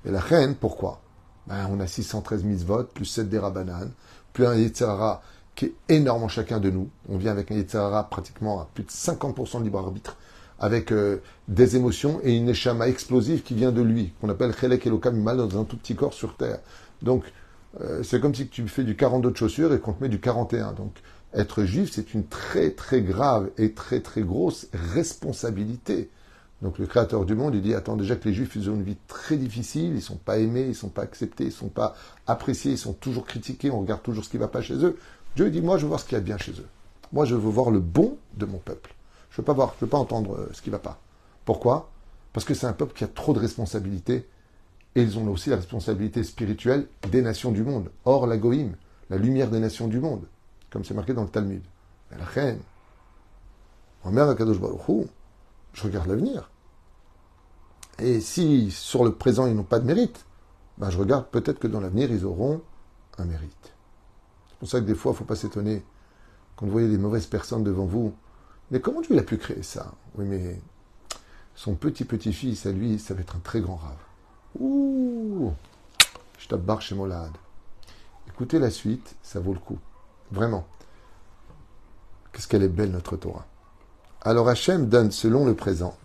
Et 0.04 0.10
la 0.10 0.18
reine, 0.18 0.56
pourquoi? 0.56 1.00
Ben, 1.46 1.68
On 1.70 1.80
a 1.80 1.86
613 1.86 2.64
votes, 2.64 2.92
plus 2.92 3.04
7 3.04 3.28
des 3.28 3.38
Rabanan, 3.38 3.90
plus 4.32 4.46
un 4.46 4.54
Yetzirara 4.54 5.22
qui 5.54 5.66
est 5.66 5.74
énorme 5.88 6.24
en 6.24 6.28
chacun 6.28 6.58
de 6.58 6.70
nous. 6.70 6.88
On 7.08 7.16
vient 7.16 7.32
avec 7.32 7.50
un 7.50 7.54
Yetzirara 7.54 8.08
pratiquement 8.08 8.60
à 8.60 8.68
plus 8.74 8.84
de 8.84 8.90
50% 8.90 9.60
de 9.60 9.64
libre 9.64 9.78
arbitre, 9.78 10.16
avec 10.58 10.92
euh, 10.92 11.18
des 11.48 11.76
émotions 11.76 12.20
et 12.22 12.34
une 12.34 12.48
échama 12.48 12.88
explosive 12.88 13.42
qui 13.42 13.54
vient 13.54 13.72
de 13.72 13.82
lui, 13.82 14.12
qu'on 14.20 14.28
appelle 14.28 14.54
Chelek 14.54 14.86
Elokam 14.86 15.20
mal 15.20 15.36
dans 15.36 15.60
un 15.60 15.64
tout 15.64 15.76
petit 15.76 15.94
corps 15.94 16.14
sur 16.14 16.36
terre. 16.36 16.58
Donc, 17.02 17.24
euh, 17.80 18.02
c'est 18.02 18.20
comme 18.20 18.34
si 18.34 18.48
tu 18.48 18.66
fais 18.68 18.84
du 18.84 18.96
42 18.96 19.30
de 19.30 19.36
chaussures 19.36 19.72
et 19.74 19.80
qu'on 19.80 19.92
te 19.92 20.02
met 20.02 20.08
du 20.08 20.20
41. 20.20 20.72
Donc, 20.72 20.94
être 21.34 21.64
juif, 21.64 21.90
c'est 21.92 22.14
une 22.14 22.26
très 22.26 22.70
très 22.70 23.02
grave 23.02 23.50
et 23.58 23.72
très 23.72 24.00
très 24.00 24.22
grosse 24.22 24.68
responsabilité. 24.72 26.10
Donc 26.64 26.78
le 26.78 26.86
Créateur 26.86 27.26
du 27.26 27.34
monde, 27.34 27.54
il 27.54 27.60
dit, 27.60 27.74
attends, 27.74 27.94
déjà 27.94 28.16
que 28.16 28.26
les 28.26 28.34
Juifs, 28.34 28.56
ils 28.56 28.70
ont 28.70 28.74
une 28.74 28.84
vie 28.84 28.96
très 29.06 29.36
difficile, 29.36 29.90
ils 29.90 29.96
ne 29.96 30.00
sont 30.00 30.16
pas 30.16 30.38
aimés, 30.38 30.62
ils 30.62 30.68
ne 30.68 30.72
sont 30.72 30.88
pas 30.88 31.02
acceptés, 31.02 31.44
ils 31.44 31.48
ne 31.48 31.52
sont 31.52 31.68
pas 31.68 31.94
appréciés, 32.26 32.72
ils 32.72 32.78
sont 32.78 32.94
toujours 32.94 33.26
critiqués, 33.26 33.70
on 33.70 33.80
regarde 33.80 34.02
toujours 34.02 34.24
ce 34.24 34.30
qui 34.30 34.38
ne 34.38 34.40
va 34.40 34.48
pas 34.48 34.62
chez 34.62 34.82
eux. 34.82 34.96
Dieu 35.36 35.50
dit, 35.50 35.60
moi, 35.60 35.76
je 35.76 35.82
veux 35.82 35.88
voir 35.88 36.00
ce 36.00 36.06
qui 36.06 36.14
va 36.14 36.22
bien 36.22 36.38
chez 36.38 36.52
eux. 36.52 36.66
Moi, 37.12 37.26
je 37.26 37.34
veux 37.34 37.50
voir 37.50 37.70
le 37.70 37.80
bon 37.80 38.16
de 38.38 38.46
mon 38.46 38.56
peuple. 38.56 38.94
Je 39.28 39.34
ne 39.34 39.36
veux 39.42 39.44
pas 39.44 39.52
voir, 39.52 39.74
je 39.78 39.84
veux 39.84 39.90
pas 39.90 39.98
entendre 39.98 40.36
euh, 40.36 40.48
ce 40.54 40.62
qui 40.62 40.70
ne 40.70 40.72
va 40.72 40.78
pas. 40.78 40.98
Pourquoi? 41.44 41.90
Parce 42.32 42.46
que 42.46 42.54
c'est 42.54 42.66
un 42.66 42.72
peuple 42.72 42.94
qui 42.94 43.04
a 43.04 43.08
trop 43.08 43.34
de 43.34 43.40
responsabilités 43.40 44.26
et 44.94 45.02
ils 45.02 45.18
ont 45.18 45.28
aussi 45.28 45.50
la 45.50 45.56
responsabilité 45.56 46.24
spirituelle 46.24 46.86
des 47.10 47.20
nations 47.20 47.52
du 47.52 47.62
monde. 47.62 47.90
Or, 48.06 48.26
la 48.26 48.38
Goïm, 48.38 48.74
la 49.10 49.18
lumière 49.18 49.50
des 49.50 49.60
nations 49.60 49.86
du 49.86 50.00
monde, 50.00 50.24
comme 50.70 50.82
c'est 50.82 50.94
marqué 50.94 51.12
dans 51.12 51.24
le 51.24 51.28
Talmud. 51.28 51.62
La 52.10 52.24
reine, 52.24 52.60
je 54.06 55.82
regarde 55.82 56.06
l'avenir. 56.06 56.48
Et 57.98 58.20
si 58.20 58.70
sur 58.70 59.04
le 59.04 59.12
présent 59.12 59.46
ils 59.46 59.54
n'ont 59.54 59.62
pas 59.62 59.78
de 59.78 59.86
mérite, 59.86 60.26
ben 60.78 60.90
je 60.90 60.98
regarde 60.98 61.26
peut-être 61.28 61.58
que 61.58 61.68
dans 61.68 61.80
l'avenir 61.80 62.10
ils 62.10 62.24
auront 62.24 62.60
un 63.18 63.24
mérite. 63.24 63.72
C'est 64.48 64.58
pour 64.58 64.68
ça 64.68 64.80
que 64.80 64.86
des 64.86 64.94
fois, 64.94 65.10
il 65.10 65.14
ne 65.14 65.18
faut 65.18 65.24
pas 65.24 65.36
s'étonner 65.36 65.84
quand 66.56 66.66
vous 66.66 66.72
voyez 66.72 66.88
des 66.88 66.98
mauvaises 66.98 67.26
personnes 67.26 67.64
devant 67.64 67.86
vous. 67.86 68.14
Mais 68.70 68.80
comment 68.80 69.00
Dieu 69.00 69.18
a 69.18 69.22
pu 69.22 69.36
créer 69.36 69.62
ça? 69.62 69.92
Oui, 70.16 70.24
mais 70.24 70.60
son 71.54 71.74
petit 71.74 72.04
petit-fils, 72.04 72.66
à 72.66 72.72
lui, 72.72 72.98
ça 72.98 73.14
va 73.14 73.20
être 73.20 73.36
un 73.36 73.40
très 73.40 73.60
grand 73.60 73.76
rave. 73.76 73.98
Ouh 74.58 75.52
Je 76.38 76.48
tape 76.48 76.62
barre 76.62 76.82
chez 76.82 76.94
Molad. 76.94 77.32
Écoutez 78.28 78.58
la 78.58 78.70
suite, 78.70 79.16
ça 79.22 79.40
vaut 79.40 79.52
le 79.52 79.58
coup. 79.58 79.78
Vraiment. 80.30 80.66
Qu'est-ce 82.32 82.48
qu'elle 82.48 82.62
est 82.62 82.68
belle, 82.68 82.90
notre 82.90 83.16
Torah. 83.16 83.46
Alors 84.22 84.48
Hachem 84.48 84.88
donne 84.88 85.10
selon 85.10 85.44
le 85.44 85.54
présent 85.54 85.96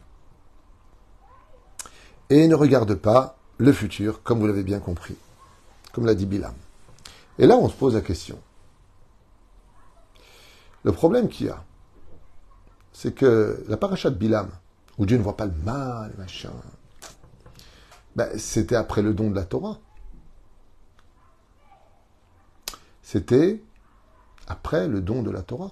et 2.29 2.47
ne 2.47 2.55
regarde 2.55 2.95
pas 2.95 3.37
le 3.57 3.73
futur, 3.73 4.23
comme 4.23 4.39
vous 4.39 4.47
l'avez 4.47 4.63
bien 4.63 4.79
compris, 4.79 5.15
comme 5.91 6.05
l'a 6.05 6.15
dit 6.15 6.25
Bilam. 6.25 6.53
Et 7.37 7.47
là, 7.47 7.57
on 7.57 7.69
se 7.69 7.75
pose 7.75 7.95
la 7.95 8.01
question. 8.01 8.39
Le 10.83 10.91
problème 10.91 11.27
qu'il 11.27 11.47
y 11.47 11.49
a, 11.49 11.63
c'est 12.93 13.13
que 13.13 13.63
la 13.67 13.77
paracha 13.77 14.09
de 14.09 14.15
Bilam, 14.15 14.49
où 14.97 15.05
Dieu 15.05 15.17
ne 15.17 15.23
voit 15.23 15.37
pas 15.37 15.45
le 15.45 15.53
mal, 15.63 16.13
machin, 16.17 16.51
ben, 18.15 18.29
c'était 18.37 18.75
après 18.75 19.01
le 19.01 19.13
don 19.13 19.29
de 19.29 19.35
la 19.35 19.45
Torah. 19.45 19.79
C'était 23.01 23.61
après 24.47 24.87
le 24.87 25.01
don 25.01 25.23
de 25.23 25.31
la 25.31 25.41
Torah. 25.41 25.71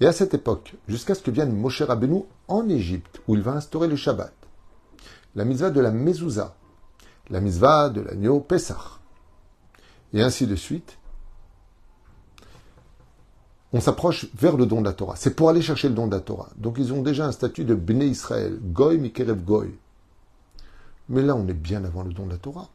Et 0.00 0.06
à 0.06 0.12
cette 0.12 0.34
époque, 0.34 0.74
jusqu'à 0.86 1.14
ce 1.14 1.22
que 1.22 1.30
vienne 1.30 1.52
Moshe 1.52 1.82
Rabbeinu 1.82 2.22
en 2.46 2.68
Égypte, 2.68 3.20
où 3.26 3.34
il 3.34 3.42
va 3.42 3.52
instaurer 3.52 3.88
le 3.88 3.96
Shabbat, 3.96 4.32
la 5.38 5.44
mitzvah 5.44 5.70
de 5.70 5.80
la 5.80 5.92
mezouza, 5.92 6.56
la 7.30 7.40
mitzvah 7.40 7.90
de 7.90 8.00
l'agneau 8.00 8.40
Pessah, 8.40 8.98
et 10.12 10.20
ainsi 10.20 10.48
de 10.48 10.56
suite, 10.56 10.98
on 13.72 13.80
s'approche 13.80 14.26
vers 14.34 14.56
le 14.56 14.66
don 14.66 14.80
de 14.80 14.86
la 14.86 14.94
Torah. 14.94 15.14
C'est 15.14 15.36
pour 15.36 15.48
aller 15.48 15.62
chercher 15.62 15.90
le 15.90 15.94
don 15.94 16.08
de 16.08 16.14
la 16.14 16.20
Torah. 16.20 16.48
Donc 16.56 16.76
ils 16.78 16.92
ont 16.92 17.02
déjà 17.02 17.26
un 17.26 17.32
statut 17.32 17.64
de 17.64 17.76
Bnei 17.76 18.08
Israël, 18.08 18.58
Goy 18.60 18.98
Mikerev 18.98 19.44
Goy. 19.44 19.78
Mais 21.08 21.22
là, 21.22 21.36
on 21.36 21.46
est 21.46 21.54
bien 21.54 21.84
avant 21.84 22.02
le 22.02 22.12
don 22.12 22.26
de 22.26 22.32
la 22.32 22.38
Torah. 22.38 22.68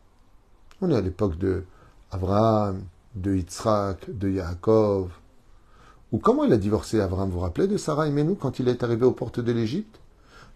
On 0.80 0.90
est 0.90 0.96
à 0.96 1.02
l'époque 1.02 1.38
de 1.38 1.66
Abraham, 2.12 2.84
de 3.16 3.36
Yitzhak, 3.36 4.10
de 4.10 4.30
Yaakov. 4.30 5.12
Ou 6.14 6.18
comment 6.20 6.46
il 6.46 6.54
a 6.54 6.58
divorcé 6.58 7.02
Abraham, 7.02 7.28
vous 7.28 7.36
vous 7.36 7.40
rappelez 7.42 7.68
de 7.68 7.76
Sarah 7.76 8.08
et 8.08 8.12
Menou 8.12 8.36
quand 8.36 8.60
il 8.60 8.70
est 8.70 8.84
arrivé 8.84 9.04
aux 9.06 9.12
portes 9.12 9.40
de 9.42 9.52
l'Égypte? 9.52 10.00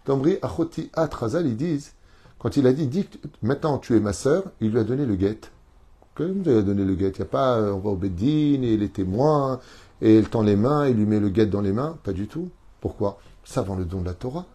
Tambri 0.06 0.38
Achoti 0.42 0.90
Atrazal, 0.94 1.48
ils 1.48 1.58
disent, 1.58 1.94
quand 2.48 2.56
il 2.56 2.66
a 2.66 2.72
dit, 2.72 2.88
dit 2.88 3.06
maintenant 3.42 3.78
tu 3.78 3.98
es 3.98 4.00
ma 4.00 4.14
sœur, 4.14 4.46
il 4.62 4.72
lui 4.72 4.80
a 4.80 4.86
donné 4.86 5.06
le 5.06 5.18
guet. 5.18 5.42
Que 6.16 6.24
vous 6.24 6.48
avez 6.48 6.64
donné 6.64 6.86
le 6.86 6.96
guet 6.96 7.10
Il 7.10 7.20
n'y 7.20 7.24
a 7.24 7.26
pas, 7.26 7.58
euh, 7.58 7.74
on 7.74 7.80
va 7.80 7.90
au 7.90 8.00
et 8.02 8.78
les 8.78 8.88
témoins, 8.88 9.60
et 10.02 10.20
elle 10.20 10.30
tend 10.30 10.44
les 10.44 10.56
mains, 10.56 10.88
il 10.88 10.96
lui 10.96 11.06
met 11.06 11.20
le 11.20 11.28
guet 11.28 11.48
dans 11.48 11.60
les 11.60 11.74
mains. 11.74 11.98
Pas 12.06 12.14
du 12.14 12.30
tout. 12.30 12.48
Pourquoi? 12.80 13.20
Ça 13.44 13.64
vend 13.64 13.76
le 13.76 13.84
don 13.84 14.00
de 14.00 14.06
la 14.06 14.14
Torah. 14.14 14.46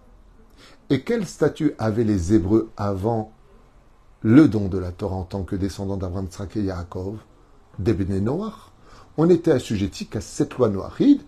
Et 0.88 1.02
quel 1.02 1.26
statut 1.26 1.75
avaient 1.76 2.04
les 2.04 2.32
Hébreux 2.32 2.71
avant 2.78 3.30
le 4.23 4.49
don 4.49 4.69
de 4.69 4.78
la 4.78 4.90
Torah 4.90 5.17
en 5.17 5.25
tant 5.25 5.43
que 5.43 5.54
descendants 5.54 5.99
d'Abraham, 5.99 6.28
Tzrak 6.28 6.56
et 6.56 6.62
Yaakov 6.62 7.19
Des. 7.78 7.95
On 9.19 9.28
était 9.28 9.52
assujetti 9.52 10.06
qu'à 10.06 10.23
cette 10.23 10.56
loi 10.56 10.71
noiride, 10.71 11.21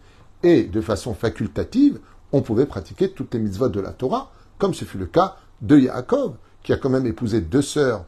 et 0.42 0.62
de 0.62 0.80
façon 0.80 1.12
facultative, 1.12 2.00
on 2.32 2.40
pouvait 2.40 2.64
pratiquer 2.64 3.10
toutes 3.10 3.34
les 3.34 3.40
mitzvot 3.40 3.68
de 3.68 3.80
la 3.80 3.92
Torah, 3.92 4.32
comme 4.56 4.72
ce 4.72 4.86
fut 4.86 4.96
le 4.96 5.04
cas 5.04 5.36
de 5.60 5.78
Yaakov, 5.78 6.36
qui 6.64 6.72
a 6.72 6.76
quand 6.76 6.90
même 6.90 7.06
épousé 7.06 7.40
deux 7.40 7.62
sœurs 7.62 8.04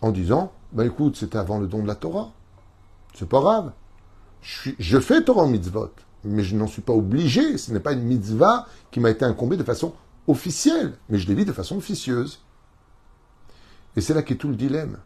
en 0.00 0.10
disant 0.10 0.52
Ben 0.72 0.86
écoute, 0.86 1.16
c'était 1.16 1.36
avant 1.36 1.58
le 1.58 1.66
don 1.66 1.82
de 1.82 1.88
la 1.88 1.96
Torah. 1.96 2.32
C'est 3.14 3.28
pas 3.28 3.40
grave. 3.40 3.72
Je, 4.40 5.00
fais 5.00 5.22
Torah 5.22 5.46
mitzvot, 5.46 5.90
mais 6.24 6.44
je 6.44 6.54
n'en 6.56 6.68
suis 6.68 6.82
pas 6.82 6.92
obligé. 6.92 7.58
Ce 7.58 7.72
n'est 7.72 7.80
pas 7.80 7.92
une 7.92 8.04
mitzvah 8.04 8.66
qui 8.90 9.00
m'a 9.00 9.10
été 9.10 9.24
incombée 9.24 9.56
de 9.56 9.64
façon 9.64 9.92
officielle, 10.28 10.96
mais 11.08 11.18
je 11.18 11.26
l'ai 11.26 11.44
de 11.44 11.52
façon 11.52 11.76
officieuse. 11.76 12.40
Et 13.96 14.00
c'est 14.00 14.14
là 14.14 14.22
qu'est 14.22 14.36
tout 14.36 14.48
le 14.48 14.56
dilemme. 14.56 14.98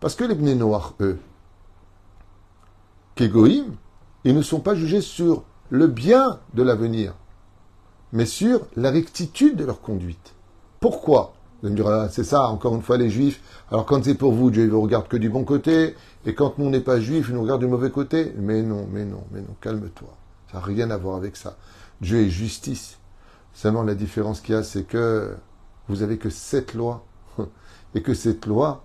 Parce 0.00 0.16
que 0.16 0.24
les 0.24 0.34
Bnei 0.34 0.56
Noach, 0.56 0.94
eux, 1.00 1.20
qu'égoïm, 3.14 3.76
ils 4.24 4.34
ne 4.34 4.42
sont 4.42 4.60
pas 4.60 4.74
jugés 4.74 5.00
sur 5.00 5.44
le 5.70 5.86
bien 5.86 6.40
de 6.54 6.62
l'avenir, 6.62 7.14
mais 8.12 8.26
sur 8.26 8.66
la 8.74 8.90
rectitude 8.90 9.56
de 9.56 9.64
leur 9.64 9.80
conduite. 9.80 10.34
Pourquoi? 10.80 11.34
Vous 11.62 11.70
me 11.70 11.76
dire, 11.76 11.86
ah, 11.86 12.08
c'est 12.10 12.24
ça, 12.24 12.42
encore 12.48 12.74
une 12.74 12.82
fois, 12.82 12.96
les 12.96 13.08
juifs. 13.08 13.40
Alors 13.70 13.86
quand 13.86 14.02
c'est 14.04 14.16
pour 14.16 14.32
vous, 14.32 14.50
Dieu 14.50 14.66
ne 14.66 14.74
regarde 14.74 15.06
que 15.06 15.16
du 15.16 15.30
bon 15.30 15.44
côté, 15.44 15.94
et 16.26 16.34
quand 16.34 16.58
nous, 16.58 16.66
on 16.66 16.70
n'est 16.70 16.80
pas 16.80 16.98
juifs, 17.00 17.26
il 17.28 17.34
nous 17.34 17.42
regarde 17.42 17.60
du 17.60 17.68
mauvais 17.68 17.90
côté. 17.90 18.32
Mais 18.36 18.62
non, 18.62 18.86
mais 18.90 19.04
non, 19.04 19.22
mais 19.30 19.40
non, 19.40 19.54
calme-toi. 19.60 20.08
Ça 20.50 20.58
n'a 20.58 20.64
rien 20.64 20.90
à 20.90 20.96
voir 20.96 21.16
avec 21.16 21.36
ça. 21.36 21.56
Dieu 22.00 22.18
est 22.18 22.30
justice. 22.30 22.98
Seulement 23.52 23.82
la 23.82 23.94
différence 23.94 24.40
qu'il 24.40 24.54
y 24.54 24.58
a, 24.58 24.62
c'est 24.62 24.82
que 24.82 25.34
vous 25.88 26.02
avez 26.02 26.18
que 26.18 26.30
cette 26.30 26.74
loi. 26.74 27.04
Et 27.94 28.00
que 28.00 28.14
cette 28.14 28.46
loi, 28.46 28.84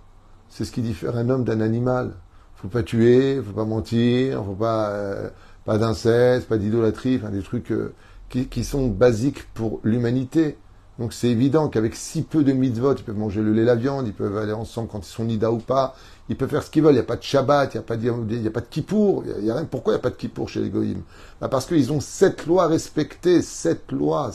c'est 0.49 0.65
ce 0.65 0.71
qui 0.71 0.81
diffère 0.81 1.15
un 1.15 1.29
homme 1.29 1.45
d'un 1.45 1.61
animal. 1.61 2.13
Faut 2.55 2.67
pas 2.67 2.83
tuer, 2.83 3.41
faut 3.41 3.53
pas 3.53 3.65
mentir, 3.65 4.43
faut 4.43 4.53
pas, 4.53 4.89
euh, 4.89 5.29
pas 5.63 5.77
d'inceste, 5.77 6.49
pas 6.49 6.57
d'idolâtrie, 6.57 7.15
enfin 7.15 7.29
des 7.29 7.41
trucs 7.41 7.71
euh, 7.71 7.93
qui, 8.29 8.47
qui, 8.47 8.63
sont 8.63 8.87
basiques 8.87 9.47
pour 9.53 9.79
l'humanité. 9.83 10.57
Donc 10.99 11.13
c'est 11.13 11.29
évident 11.29 11.69
qu'avec 11.69 11.95
si 11.95 12.23
peu 12.23 12.43
de 12.43 12.51
mitzvot, 12.53 12.95
ils 12.95 13.03
peuvent 13.03 13.17
manger 13.17 13.41
le 13.41 13.53
lait, 13.53 13.63
la 13.63 13.75
viande, 13.75 14.07
ils 14.07 14.13
peuvent 14.13 14.37
aller 14.37 14.53
ensemble 14.53 14.89
quand 14.91 14.99
ils 14.99 15.11
sont 15.11 15.25
nida 15.25 15.51
ou 15.51 15.59
pas, 15.59 15.95
ils 16.27 16.35
peuvent 16.35 16.49
faire 16.49 16.63
ce 16.63 16.71
qu'ils 16.71 16.81
veulent. 16.81 16.93
Il 16.93 16.97
n'y 16.97 17.01
a 17.01 17.03
pas 17.03 17.17
de 17.17 17.23
Shabbat, 17.23 17.73
il 17.73 17.77
n'y 17.77 17.81
a 17.81 17.83
pas 17.83 17.97
de, 17.97 18.33
il 18.33 18.47
a 18.47 18.51
pas 18.51 18.61
de 18.61 18.65
Kippour, 18.65 19.23
il 19.39 19.45
y 19.45 19.51
a, 19.51 19.55
rien. 19.55 19.65
Pourquoi 19.65 19.93
il 19.93 19.97
n'y 19.97 19.99
a 19.99 20.03
pas 20.03 20.09
de 20.09 20.15
Kippour 20.15 20.49
chez 20.49 20.61
les 20.61 20.69
Goïms? 20.69 21.03
Bah 21.39 21.49
Parce 21.49 21.67
qu'ils 21.67 21.91
ont 21.91 21.99
cette 21.99 22.47
loi 22.47 22.67
respectée, 22.67 23.43
cette 23.43 23.91
loi. 23.91 24.31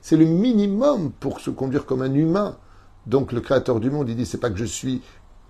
C'est 0.00 0.16
le 0.16 0.26
minimum 0.26 1.10
pour 1.18 1.40
se 1.40 1.50
conduire 1.50 1.86
comme 1.86 2.02
un 2.02 2.14
humain. 2.14 2.56
Donc 3.06 3.32
le 3.32 3.40
Créateur 3.40 3.80
du 3.80 3.90
monde, 3.90 4.08
il 4.08 4.16
dit, 4.16 4.26
c'est 4.26 4.38
pas 4.38 4.50
que 4.50 4.58
je 4.58 4.64
suis 4.64 5.02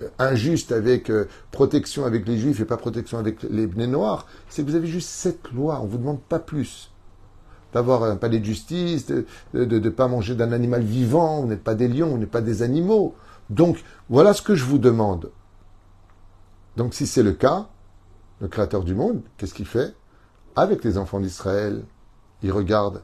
euh, 0.03 0.09
injuste 0.19 0.73
avec 0.73 1.11
euh, 1.11 1.27
protection 1.53 2.05
avec 2.05 2.27
les 2.29 2.37
Juifs 2.37 2.61
et 2.61 2.67
pas 2.67 2.77
protection 2.77 3.19
avec 3.19 3.43
les 3.45 3.67
Bnei 3.67 3.87
Noirs, 3.87 4.27
c'est 4.49 4.63
que 4.63 4.71
vous 4.71 4.77
avez 4.77 4.87
juste 4.87 5.09
cette 5.09 5.51
loi, 5.53 5.81
on 5.83 5.87
vous 5.87 5.97
demande 5.97 6.21
pas 6.21 6.39
plus 6.39 6.91
d'avoir 7.73 8.05
un 8.05 8.17
palais 8.17 8.39
de 8.39 8.45
justice, 8.45 9.07
de 9.07 9.25
ne 9.55 9.89
pas 9.91 10.09
manger 10.09 10.35
d'un 10.35 10.53
animal 10.53 10.83
vivant, 10.83 11.41
on 11.41 11.47
n'est 11.47 11.57
pas 11.57 11.75
des 11.75 11.89
lions, 11.89 12.15
on 12.15 12.19
n'est 12.19 12.27
pas 12.27 12.41
des 12.41 12.63
animaux. 12.63 13.15
Donc, 13.51 13.83
voilà 14.09 14.33
ce 14.35 14.43
que 14.43 14.55
je 14.55 14.65
vous 14.65 14.79
demande. 14.79 15.31
Donc, 16.77 16.95
si 16.95 17.07
c'est 17.07 17.23
le 17.23 17.33
cas, 17.33 17.69
le 18.41 18.49
Créateur 18.49 18.85
du 18.85 18.95
monde, 18.95 19.23
qu'est-ce 19.37 19.55
qu'il 19.55 19.67
fait 19.67 19.95
Avec 20.57 20.85
les 20.85 20.99
enfants 20.99 21.21
d'Israël, 21.21 21.85
il 22.43 22.53
regarde 22.53 23.03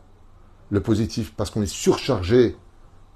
le 0.70 0.80
positif 0.80 1.34
parce 1.36 1.50
qu'on 1.50 1.62
est 1.62 1.66
surchargé. 1.66 2.56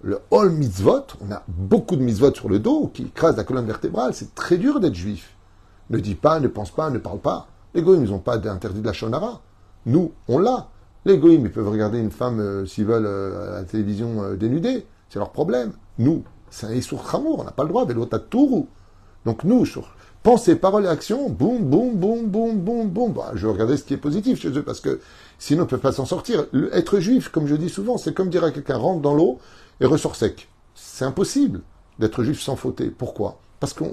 Le 0.03 0.21
all 0.31 0.51
mitzvot, 0.51 1.07
on 1.27 1.33
a 1.33 1.43
beaucoup 1.49 1.97
de 1.97 2.03
mitzvot 2.03 2.35
sur 2.35 2.49
le 2.49 2.59
dos 2.59 2.89
qui 2.93 3.05
écrasent 3.05 3.37
la 3.37 3.45
colonne 3.45 3.67
vertébrale. 3.67 4.15
C'est 4.15 4.35
très 4.35 4.59
dur 4.59 4.79
d'être 4.79 4.95
juif. 4.95 5.37
Ne 5.91 5.99
dis 5.99 6.15
pas, 6.15 6.39
ne 6.41 6.49
pense 6.49 6.71
pas, 6.71 6.91
ne 6.91 6.99
parle 6.99 7.19
pas. 7.19 7.49
Les 7.75 7.83
goïms, 7.83 8.05
ils 8.05 8.11
n'ont 8.11 8.19
pas 8.19 8.37
interdit 8.49 8.81
de 8.81 8.87
la 8.87 8.93
shonara. 8.93 9.41
Nous, 9.87 10.13
on 10.29 10.39
l'a. 10.39 10.69
Les 11.07 11.19
goïms, 11.19 11.45
ils 11.45 11.53
peuvent 11.53 11.69
regarder 11.69 12.01
une 12.01 12.11
femme, 12.11 12.41
euh, 12.41 12.67
s'ils 12.67 12.85
veulent, 12.85 13.07
euh, 13.07 13.53
à 13.53 13.61
la 13.61 13.63
télévision 13.63 14.25
euh, 14.25 14.35
dénudée. 14.35 14.85
C'est 15.09 15.21
leur 15.21 15.31
problème. 15.31 15.73
Nous, 16.01 16.25
c'est 16.51 16.67
un 16.67 16.73
Issour 16.73 17.09
Khamour, 17.09 17.39
on 17.39 17.45
n'a 17.45 17.53
pas 17.53 17.63
le 17.63 17.69
droit, 17.69 17.85
Velota 17.85 18.19
Tourou. 18.19 18.67
Donc 19.25 19.45
nous, 19.45 19.65
sur 19.65 19.95
pensée, 20.25 20.57
parole 20.57 20.85
et 20.85 20.89
action, 20.89 21.31
boum, 21.31 21.63
boum, 21.63 21.95
boum, 21.95 22.27
boum, 22.27 22.59
boum, 22.59 22.89
boum. 22.89 23.13
Bah, 23.13 23.31
je 23.37 23.47
vais 23.47 23.53
regarder 23.53 23.77
ce 23.77 23.85
qui 23.85 23.95
est 23.95 23.99
positif 23.99 24.41
chez 24.41 24.49
eux, 24.49 24.65
parce 24.65 24.81
que 24.81 24.99
sinon, 25.39 25.61
ils 25.61 25.67
ne 25.67 25.71
peuvent 25.71 25.79
pas 25.79 25.93
s'en 25.93 26.07
sortir. 26.07 26.47
être 26.73 26.99
juif, 26.99 27.29
comme 27.29 27.47
je 27.47 27.55
dis 27.55 27.69
souvent, 27.69 27.99
c'est 27.99 28.13
comme 28.13 28.29
dire 28.29 28.43
à 28.43 28.51
quelqu'un, 28.51 28.77
rentre 28.77 29.01
dans 29.01 29.15
l'eau 29.15 29.39
et 29.81 29.87
ressort 29.87 30.17
sec. 30.17 30.49
C'est 30.75 31.05
impossible 31.05 31.61
d'être 32.01 32.25
juif 32.25 32.41
sans 32.41 32.57
fauter. 32.57 32.91
Pourquoi? 32.91 33.39
Parce 33.61 33.75
que 33.75 33.85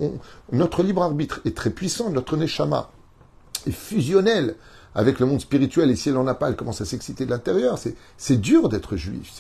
notre 0.52 0.82
libre 0.82 1.04
arbitre 1.04 1.42
est 1.46 1.56
très 1.56 1.70
puissant, 1.70 2.10
notre 2.10 2.38
neshama 2.38 2.90
est 3.68 3.72
fusionnel 3.72 4.56
avec 4.96 5.20
le 5.20 5.26
monde 5.26 5.42
spirituel, 5.42 5.90
et 5.90 5.96
si 5.96 6.10
elle 6.10 6.16
n'en 6.16 6.28
a 6.28 6.36
pas, 6.36 6.50
elle 6.50 6.56
commence 6.56 6.82
à 6.82 6.86
s'exciter 6.86 7.26
de 7.26 7.32
l'intérieur. 7.32 7.80
C'est 8.18 8.38
dur 8.38 8.70
d'être 8.70 8.96
juif, 8.96 9.32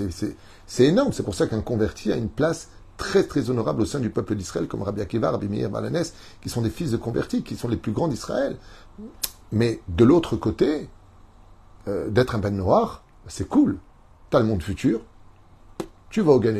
c'est 0.65 0.83
énorme. 0.83 1.13
C'est 1.13 1.23
pour 1.23 1.35
ça 1.35 1.47
qu'un 1.47 1.61
converti 1.61 2.11
a 2.11 2.15
une 2.15 2.29
place 2.29 2.69
très 2.97 3.23
très 3.23 3.49
honorable 3.49 3.81
au 3.81 3.85
sein 3.85 3.99
du 3.99 4.09
peuple 4.09 4.35
d'Israël, 4.35 4.67
comme 4.67 4.81
Rabbi 4.81 5.01
Akiva, 5.01 5.31
Rabbi 5.31 5.47
Meir 5.47 5.69
Balanès, 5.69 6.13
qui 6.41 6.49
sont 6.49 6.61
des 6.61 6.69
fils 6.69 6.91
de 6.91 6.97
convertis, 6.97 7.43
qui 7.43 7.55
sont 7.55 7.67
les 7.67 7.77
plus 7.77 7.91
grands 7.91 8.07
d'Israël. 8.07 8.57
Mais 9.51 9.81
de 9.87 10.03
l'autre 10.03 10.35
côté, 10.35 10.89
euh, 11.87 12.09
d'être 12.09 12.35
un 12.35 12.39
ben 12.39 12.55
noir, 12.55 13.03
c'est 13.27 13.47
cool. 13.47 13.77
tu 14.29 14.37
as 14.37 14.39
le 14.39 14.45
monde 14.45 14.63
futur, 14.63 15.01
tu 16.09 16.21
vas 16.21 16.33
au 16.33 16.39
Gan. 16.39 16.55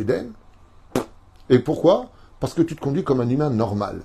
Et 1.50 1.60
pourquoi? 1.60 2.10
Parce 2.40 2.54
que 2.54 2.62
tu 2.62 2.76
te 2.76 2.82
conduis 2.82 3.04
comme 3.04 3.22
un 3.22 3.30
humain 3.30 3.50
normal. 3.50 4.02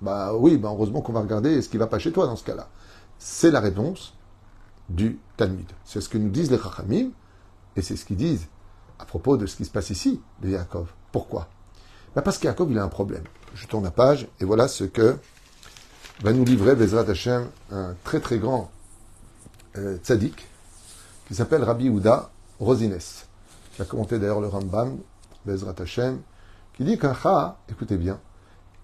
Bah 0.00 0.34
oui, 0.34 0.56
bah 0.56 0.70
heureusement 0.72 1.00
qu'on 1.00 1.12
va 1.12 1.20
regarder 1.20 1.62
ce 1.62 1.68
qui 1.68 1.76
va 1.76 1.86
pas 1.86 1.98
chez 1.98 2.12
toi 2.12 2.26
dans 2.26 2.36
ce 2.36 2.44
cas-là. 2.44 2.68
C'est 3.24 3.52
la 3.52 3.60
réponse 3.60 4.14
du 4.88 5.20
Talmud. 5.36 5.70
C'est 5.84 6.00
ce 6.00 6.08
que 6.08 6.18
nous 6.18 6.28
disent 6.28 6.50
les 6.50 6.58
Chachamim, 6.58 7.10
et 7.76 7.80
c'est 7.80 7.94
ce 7.94 8.04
qu'ils 8.04 8.16
disent 8.16 8.48
à 8.98 9.04
propos 9.04 9.36
de 9.36 9.46
ce 9.46 9.54
qui 9.54 9.64
se 9.64 9.70
passe 9.70 9.90
ici, 9.90 10.20
de 10.42 10.48
Yaakov. 10.48 10.92
Pourquoi? 11.12 11.48
Bah 12.16 12.22
Parce 12.22 12.38
qu'Yaakov, 12.38 12.72
il 12.72 12.78
a 12.80 12.82
un 12.82 12.88
problème. 12.88 13.22
Je 13.54 13.68
tourne 13.68 13.84
la 13.84 13.92
page, 13.92 14.26
et 14.40 14.44
voilà 14.44 14.66
ce 14.66 14.82
que 14.82 15.16
va 16.22 16.32
nous 16.32 16.44
livrer 16.44 16.74
Bezrat 16.74 17.08
Hashem, 17.08 17.46
un 17.70 17.94
très 18.02 18.18
très 18.18 18.40
grand 18.40 18.72
euh, 19.78 19.98
tzaddik, 19.98 20.48
qui 21.28 21.36
s'appelle 21.36 21.62
Rabbi 21.62 21.90
Ouda 21.90 22.32
Rosines, 22.58 22.98
qui 23.76 23.82
a 23.82 23.84
commenté 23.84 24.18
d'ailleurs 24.18 24.40
le 24.40 24.48
Rambam, 24.48 24.98
Bezrat 25.46 25.76
Hashem, 25.78 26.20
qui 26.74 26.82
dit 26.82 26.98
qu'un 26.98 27.14
Cha, 27.14 27.56
écoutez 27.68 27.98
bien, 27.98 28.18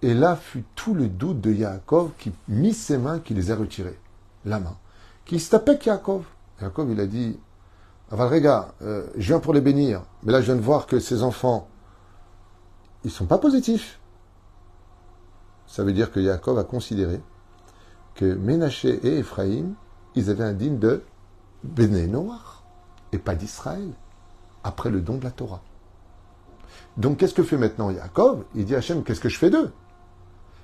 et 0.01 0.13
là 0.13 0.37
fut 0.37 0.63
tout 0.75 0.93
le 0.93 1.09
doute 1.09 1.41
de 1.41 1.51
Yaakov 1.51 2.11
qui 2.17 2.31
mit 2.47 2.73
ses 2.73 2.97
mains, 2.97 3.19
qui 3.19 3.33
les 3.33 3.51
a 3.51 3.57
retirées, 3.57 3.99
la 4.45 4.59
main, 4.59 4.77
qui 5.25 5.39
tapait 5.39 5.79
Yaakov. 5.85 6.23
Yaakov, 6.61 6.91
il 6.91 6.99
a 6.99 7.07
dit, 7.07 7.39
Avalrega, 8.11 8.73
euh, 8.81 9.07
je 9.15 9.27
viens 9.27 9.39
pour 9.39 9.53
les 9.53 9.61
bénir, 9.61 10.01
mais 10.23 10.31
là 10.31 10.41
je 10.41 10.47
viens 10.47 10.55
de 10.55 10.61
voir 10.61 10.87
que 10.87 10.99
ces 10.99 11.23
enfants, 11.23 11.67
ils 13.03 13.11
sont 13.11 13.25
pas 13.25 13.37
positifs. 13.37 13.99
Ça 15.67 15.83
veut 15.83 15.93
dire 15.93 16.11
que 16.11 16.19
Yaakov 16.19 16.57
a 16.57 16.63
considéré 16.63 17.21
que 18.15 18.33
Ménaché 18.33 18.99
et 19.05 19.19
Ephraïm, 19.19 19.75
ils 20.15 20.29
avaient 20.29 20.43
un 20.43 20.53
digne 20.53 20.79
de 20.79 21.03
Béné 21.63 22.07
Noir 22.07 22.63
et 23.11 23.19
pas 23.19 23.35
d'Israël, 23.35 23.91
après 24.63 24.89
le 24.89 25.01
don 25.01 25.17
de 25.17 25.23
la 25.23 25.31
Torah. 25.31 25.61
Donc 26.97 27.17
qu'est-ce 27.17 27.33
que 27.33 27.43
fait 27.43 27.57
maintenant 27.57 27.91
Yaakov? 27.91 28.43
Il 28.55 28.65
dit 28.65 28.75
à 28.75 28.79
Hachem, 28.79 29.03
qu'est-ce 29.03 29.21
que 29.21 29.29
je 29.29 29.37
fais 29.37 29.49
d'eux? 29.49 29.71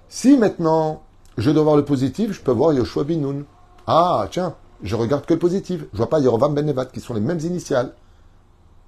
Si 0.09 0.38
maintenant 0.38 1.03
je 1.38 1.51
dois 1.51 1.63
voir 1.63 1.77
le 1.77 1.85
positif, 1.85 2.31
je 2.31 2.41
peux 2.41 2.51
voir 2.51 2.73
Yoshua 2.73 3.03
Binoun. 3.03 3.45
Ah, 3.88 4.28
tiens, 4.32 4.56
je 4.84 4.95
regarde 4.95 5.26
que 5.26 5.34
le 5.34 5.39
positif. 5.39 5.84
Je 5.91 5.98
vois 5.98 6.10
pas 6.10 6.19
Yerovam 6.19 6.54
Ben 6.54 6.65
Nevat, 6.65 6.86
qui 6.86 7.00
sont 7.00 7.13
les 7.13 7.21
mêmes 7.21 7.39
initiales. 7.39 7.93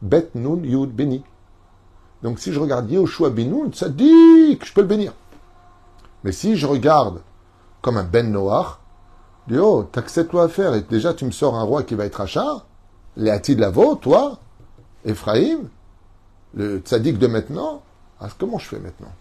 Bet, 0.01 0.29
Nun, 0.35 0.63
Yud, 0.63 0.91
Beni. 0.91 1.23
Donc 2.23 2.39
si 2.39 2.51
je 2.51 2.59
regarde 2.59 2.89
Yehoshua 2.89 3.29
Binoun, 3.29 3.73
ça 3.73 3.89
dit 3.89 4.57
je 4.63 4.73
peux 4.73 4.81
le 4.81 4.87
bénir. 4.87 5.13
Mais 6.23 6.31
si 6.31 6.57
je 6.57 6.65
regarde 6.65 7.21
comme 7.81 7.97
un 7.97 8.03
Ben 8.03 8.31
Noach, 8.31 8.79
dis 9.47 9.57
oh, 9.59 9.87
t'as 9.91 10.01
que 10.01 10.21
toi 10.21 10.45
à 10.45 10.47
faire, 10.47 10.73
et 10.73 10.81
déjà 10.81 11.13
tu 11.13 11.25
me 11.25 11.31
sors 11.31 11.55
un 11.55 11.63
roi 11.63 11.83
qui 11.83 11.95
va 11.95 12.05
être 12.05 12.21
achat, 12.21 12.65
Léati 13.15 13.55
de 13.55 13.61
Lavo, 13.61 13.95
toi, 13.95 14.39
Ephraim, 15.05 15.69
le 16.53 16.79
tzaddik 16.79 17.17
de 17.17 17.27
maintenant, 17.27 17.81
ah, 18.19 18.27
comment 18.37 18.57
je 18.57 18.67
fais 18.67 18.79
maintenant? 18.79 19.13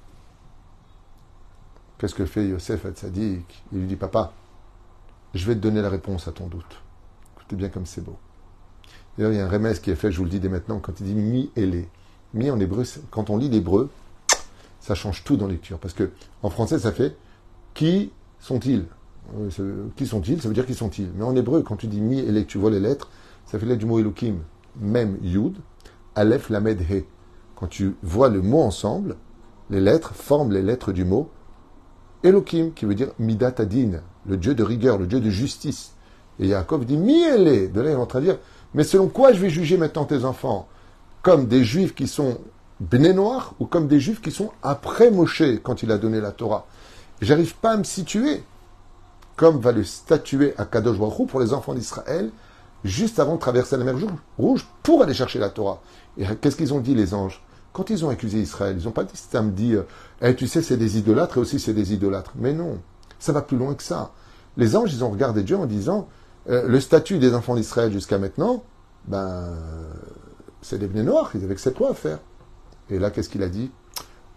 Qu'est-ce 1.99 2.15
que 2.15 2.27
fait 2.27 2.47
Yosef 2.47 2.87
à 2.87 2.91
tzaddik 2.91 3.63
Il 3.73 3.81
lui 3.81 3.87
dit, 3.87 3.97
papa, 3.97 4.33
je 5.37 5.47
vais 5.47 5.55
te 5.55 5.61
donner 5.61 5.83
la 5.83 5.89
réponse 5.89 6.29
à 6.29 6.33
ton 6.33 6.47
doute. 6.47 6.83
Écoutez 7.37 7.57
bien 7.57 7.69
comme 7.69 7.87
c'est 7.87 8.03
beau. 8.03 8.17
D'ailleurs, 9.17 9.33
il 9.33 9.39
y 9.39 9.41
a 9.41 9.47
un 9.47 9.49
remède 9.49 9.81
qui 9.81 9.91
est 9.91 9.97
fait, 9.97 10.13
je 10.13 10.19
vous 10.19 10.25
le 10.25 10.31
dis 10.31 10.41
dès 10.41 10.49
maintenant, 10.49 10.79
quand 10.79 11.01
il 11.01 11.07
dit 11.07 11.15
mi 11.15 11.51
les. 11.57 11.89
Mi 12.35 12.51
en 12.51 12.61
hébreu, 12.61 12.83
quand 13.11 13.31
on 13.31 13.37
lit 13.39 13.49
l'hébreu, 13.49 13.89
ça 14.81 14.95
change 14.95 15.25
tout 15.25 15.37
dans 15.37 15.47
la 15.47 15.53
lecture. 15.53 15.79
Parce 15.79 15.95
que 15.95 16.11
en 16.43 16.51
français, 16.51 16.79
ça 16.79 16.93
fait 16.93 17.17
qui 17.73 18.13
sont-ils? 18.41 18.85
Qui 19.97 20.07
sont-ils? 20.07 20.43
Ça 20.43 20.49
veut 20.49 20.55
dire 20.55 20.67
qui 20.67 20.75
sont-ils? 20.75 21.11
Mais 21.17 21.25
en 21.25 21.35
hébreu, 21.35 21.63
quand 21.63 21.77
tu 21.77 21.87
dis 21.87 22.01
mi 22.01 22.19
et 22.19 22.45
tu 22.45 22.59
vois 22.59 22.71
les 22.71 22.81
lettres, 22.81 23.11
ça 23.47 23.59
fait 23.59 23.67
l'aide 23.67 23.79
du 23.79 23.87
mot 23.87 23.99
Elohim. 23.99 24.41
Même 24.79 25.19
Yud, 25.23 25.57
Aleph, 26.15 26.51
Lamed, 26.51 26.81
He. 26.83 27.05
Quand 27.55 27.69
tu 27.69 27.97
vois 28.03 28.29
le 28.29 28.43
mot 28.43 28.61
ensemble, 28.61 29.17
les 29.71 29.81
lettres 29.81 30.15
forment 30.15 30.53
les 30.53 30.63
lettres 30.63 30.93
du 30.93 31.05
mot 31.05 31.31
Elohim, 32.27 32.73
qui 32.75 32.85
veut 32.85 32.95
dire 32.95 33.09
Midat 33.19 33.55
Adin, 33.59 34.01
le 34.27 34.37
Dieu 34.37 34.55
de 34.55 34.65
rigueur, 34.65 34.99
le 34.99 35.07
Dieu 35.07 35.21
de 35.21 35.31
justice. 35.31 35.93
Et 36.41 36.49
Yaakov 36.49 36.85
dit 36.85 36.97
Miele. 36.97 37.73
De 37.73 37.81
là, 37.81 37.91
il 37.91 37.93
est 37.93 37.97
en 37.97 38.07
train 38.07 38.21
de 38.21 38.25
dire 38.27 38.39
Mais 38.75 38.85
selon 38.85 39.09
quoi 39.09 39.33
je 39.33 39.41
vais 39.41 39.49
juger 39.49 39.77
maintenant 39.77 40.05
tes 40.05 40.25
enfants 40.25 40.67
Comme 41.23 41.47
des 41.47 41.63
juifs 41.63 41.95
qui 41.95 42.09
sont 42.09 42.39
béné 42.81 43.13
noirs 43.15 43.55
ou 43.61 43.67
comme 43.67 43.87
des 43.87 44.01
juifs 44.01 44.21
qui 44.21 44.31
sont 44.31 44.51
après 44.63 45.11
Moshe 45.11 45.43
quand 45.63 45.83
il 45.83 45.93
a 45.93 45.99
donné 45.99 46.21
la 46.21 46.33
Torah? 46.33 46.67
J'arrive 47.21 47.55
pas 47.57 47.73
à 47.73 47.77
me 47.77 47.85
situer. 47.85 48.43
Comme 49.37 49.61
va 49.61 49.71
le 49.71 49.85
statuer 49.85 50.55
à 50.57 50.65
Kadosh 50.65 50.97
pour 51.29 51.41
les 51.41 51.53
enfants 51.53 51.75
d'Israël, 51.75 52.31
juste 52.85 53.21
avant 53.21 53.35
de 53.35 53.41
traverser 53.41 53.77
la 53.77 53.85
mer 53.85 53.95
Rouge 54.39 54.67
pour 54.83 55.03
aller 55.03 55.13
chercher 55.15 55.39
la 55.39 55.51
Torah. 55.51 55.81
Et 56.17 56.25
qu'est-ce 56.41 56.57
qu'ils 56.57 56.73
ont 56.73 56.81
dit, 56.81 56.95
les 56.95 57.13
anges? 57.13 57.43
Quand 57.77 57.91
ils 57.91 58.07
ont 58.07 58.09
accusé 58.09 58.39
Israël, 58.39 58.79
ils 58.81 58.87
n'ont 58.87 58.91
pas 58.91 59.05
dit 59.05 59.19
samedi, 59.19 59.75
euh, 59.75 59.83
eh, 60.23 60.35
tu 60.35 60.49
sais, 60.49 60.63
c'est 60.63 60.79
des 60.79 60.97
idolâtres 60.97 61.37
et 61.37 61.41
aussi 61.41 61.61
c'est 61.61 61.75
des 61.75 61.93
idolâtres. 61.93 62.33
Mais 62.37 62.55
non, 62.55 62.79
ça 63.19 63.33
va 63.33 63.43
plus 63.43 63.59
loin 63.59 63.75
que 63.75 63.83
ça. 63.83 64.13
Les 64.57 64.77
anges, 64.77 64.95
ils 64.95 65.05
ont 65.05 65.11
regardé 65.11 65.43
Dieu 65.43 65.59
en 65.59 65.67
disant, 65.67 66.09
euh, 66.49 66.67
le 66.67 66.81
statut 66.81 67.19
des 67.19 67.35
enfants 67.35 67.55
d'Israël 67.55 67.93
jusqu'à 67.93 68.17
maintenant, 68.17 68.65
ben, 69.09 69.53
c'est 70.63 70.79
des 70.79 71.03
noirs, 71.03 71.33
ils 71.35 71.45
avaient 71.45 71.55
que 71.55 71.61
cette 71.61 71.79
loi 71.79 71.91
à 71.91 71.93
faire. 71.93 72.19
Et 72.89 72.99
là, 72.99 73.11
qu'est-ce 73.11 73.29
qu'il 73.29 73.43
a 73.43 73.49
dit? 73.51 73.71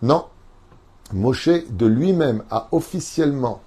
Non, 0.01 0.25
Moshe 1.13 1.47
de 1.47 1.85
lui-même 1.85 2.43
a 2.51 2.67
officiellement 2.73 3.61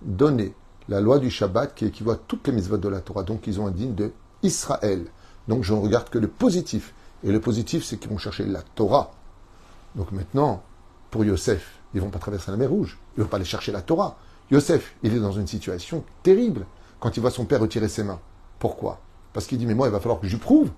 donné 0.00 0.54
la 0.88 1.02
loi 1.02 1.18
du 1.18 1.28
Shabbat 1.28 1.74
qui 1.74 1.84
équivaut 1.84 2.12
à 2.12 2.16
toutes 2.16 2.46
les 2.46 2.54
mitzvot 2.54 2.78
de 2.78 2.88
la 2.88 3.02
Torah. 3.02 3.24
Donc 3.24 3.46
ils 3.46 3.60
ont 3.60 3.66
un 3.66 3.72
digne 3.72 3.94
de 3.94 4.10
Israël. 4.42 5.04
Donc 5.48 5.64
je 5.64 5.74
ne 5.74 5.80
regarde 5.80 6.08
que 6.08 6.18
le 6.18 6.28
positif. 6.28 6.94
Et 7.24 7.30
le 7.30 7.40
positif, 7.40 7.84
c'est 7.84 7.98
qu'ils 7.98 8.10
vont 8.10 8.16
chercher 8.16 8.46
la 8.46 8.62
Torah. 8.62 9.10
Donc 9.94 10.12
maintenant, 10.12 10.62
pour 11.10 11.24
Yosef, 11.24 11.80
ils 11.94 12.00
vont 12.00 12.10
pas 12.10 12.18
traverser 12.18 12.50
la 12.50 12.56
mer 12.56 12.70
Rouge. 12.70 12.98
Ils 13.16 13.22
vont 13.22 13.28
pas 13.28 13.36
aller 13.36 13.44
chercher 13.44 13.72
la 13.72 13.82
Torah. 13.82 14.18
Yosef, 14.50 14.94
il 15.02 15.14
est 15.14 15.20
dans 15.20 15.32
une 15.32 15.46
situation 15.46 16.04
terrible 16.22 16.66
quand 17.00 17.16
il 17.16 17.20
voit 17.20 17.30
son 17.30 17.44
père 17.44 17.60
retirer 17.60 17.88
ses 17.88 18.02
mains. 18.02 18.20
Pourquoi? 18.58 19.00
Parce 19.32 19.46
qu'il 19.46 19.58
dit, 19.58 19.66
mais 19.66 19.74
moi, 19.74 19.88
il 19.88 19.92
va 19.92 20.00
falloir 20.00 20.20
que 20.20 20.26
je 20.26 20.36
prouve 20.36 20.70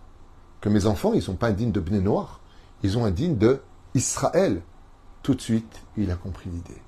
que 0.61 0.69
mes 0.69 0.87
enfants, 0.87 1.13
ils 1.15 1.23
sont 1.23 1.37
pas 1.37 1.49
indignes 1.49 1.73
de 1.73 1.81
Bné 1.81 2.01
Noir. 2.01 2.41
Ils 2.83 2.99
ont 2.99 3.05
un 3.05 3.11
digne 3.11 3.37
de 3.37 3.61
Israël. 3.95 4.63
Tout 5.23 5.35
de 5.35 5.41
suite, 5.41 5.83
il 5.97 6.11
a 6.11 6.17
compris 6.17 6.51
l'idée. 6.51 6.83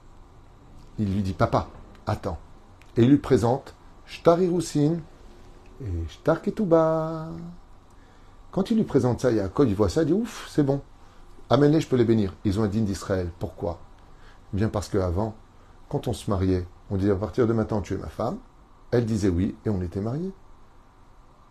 Il 0.99 1.13
lui 1.13 1.23
dit, 1.23 1.33
papa, 1.33 1.69
attends. 2.07 2.39
Et 2.97 3.03
il 3.03 3.09
lui 3.09 3.19
présente 3.19 3.75
Shtari 4.07 4.49
Roussin 4.49 4.99
et 5.81 6.09
Shtar 6.09 6.43
Ketouba. 6.43 7.29
Quand 8.51 8.71
il 8.71 8.77
lui 8.77 8.85
présente 8.85 9.21
ça, 9.21 9.33
Yaakov, 9.33 9.69
il 9.69 9.75
voit 9.75 9.89
ça, 9.89 10.03
il 10.03 10.07
dit, 10.07 10.13
ouf, 10.13 10.49
c'est 10.51 10.63
bon. 10.63 10.83
Amène-les, 11.53 11.83
je 11.83 11.87
peux 11.87 11.97
les 11.97 12.07
bénir. 12.07 12.33
Ils 12.47 12.59
ont 12.59 12.63
un 12.63 12.69
digne 12.69 12.87
d'Israël. 12.87 13.29
Pourquoi? 13.39 13.79
Bien 14.55 14.69
parce 14.69 14.89
qu'avant, 14.89 15.35
quand 15.91 16.09
on 16.09 16.15
se 16.15 16.31
mariait, 16.31 16.67
on 16.91 16.97
disait 16.97 17.13
à 17.13 17.17
partir 17.17 17.47
de 17.47 17.53
maintenant, 17.53 17.83
tu 17.83 17.93
es 17.93 17.99
ma 17.99 18.09
femme. 18.09 18.39
Elle 18.91 19.05
disait 19.05 19.29
oui, 19.29 19.55
et 19.67 19.69
on 19.69 19.83
était 19.83 20.01
mariés. 20.01 20.33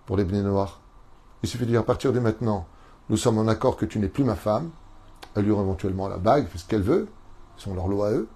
Pour 0.07 0.17
les 0.17 0.23
bénis 0.23 0.41
noirs. 0.41 0.81
Il 1.43 1.49
suffit 1.49 1.65
de 1.65 1.69
dire 1.69 1.81
à 1.81 1.83
partir 1.83 2.13
de 2.13 2.19
maintenant, 2.19 2.65
nous 3.09 3.17
sommes 3.17 3.37
en 3.37 3.47
accord 3.47 3.77
que 3.77 3.85
tu 3.85 3.99
n'es 3.99 4.07
plus 4.07 4.23
ma 4.23 4.33
femme. 4.33 4.71
Elle 5.35 5.45
lui 5.45 5.51
rend 5.51 5.61
éventuellement 5.61 6.07
la 6.07 6.17
bague, 6.17 6.47
fait 6.47 6.57
ce 6.57 6.65
qu'elle 6.65 6.81
veut. 6.81 7.07
Ce 7.57 7.65
sont 7.65 7.75
leurs 7.75 7.87
lois 7.87 8.07
à 8.07 8.11
eux. 8.13 8.27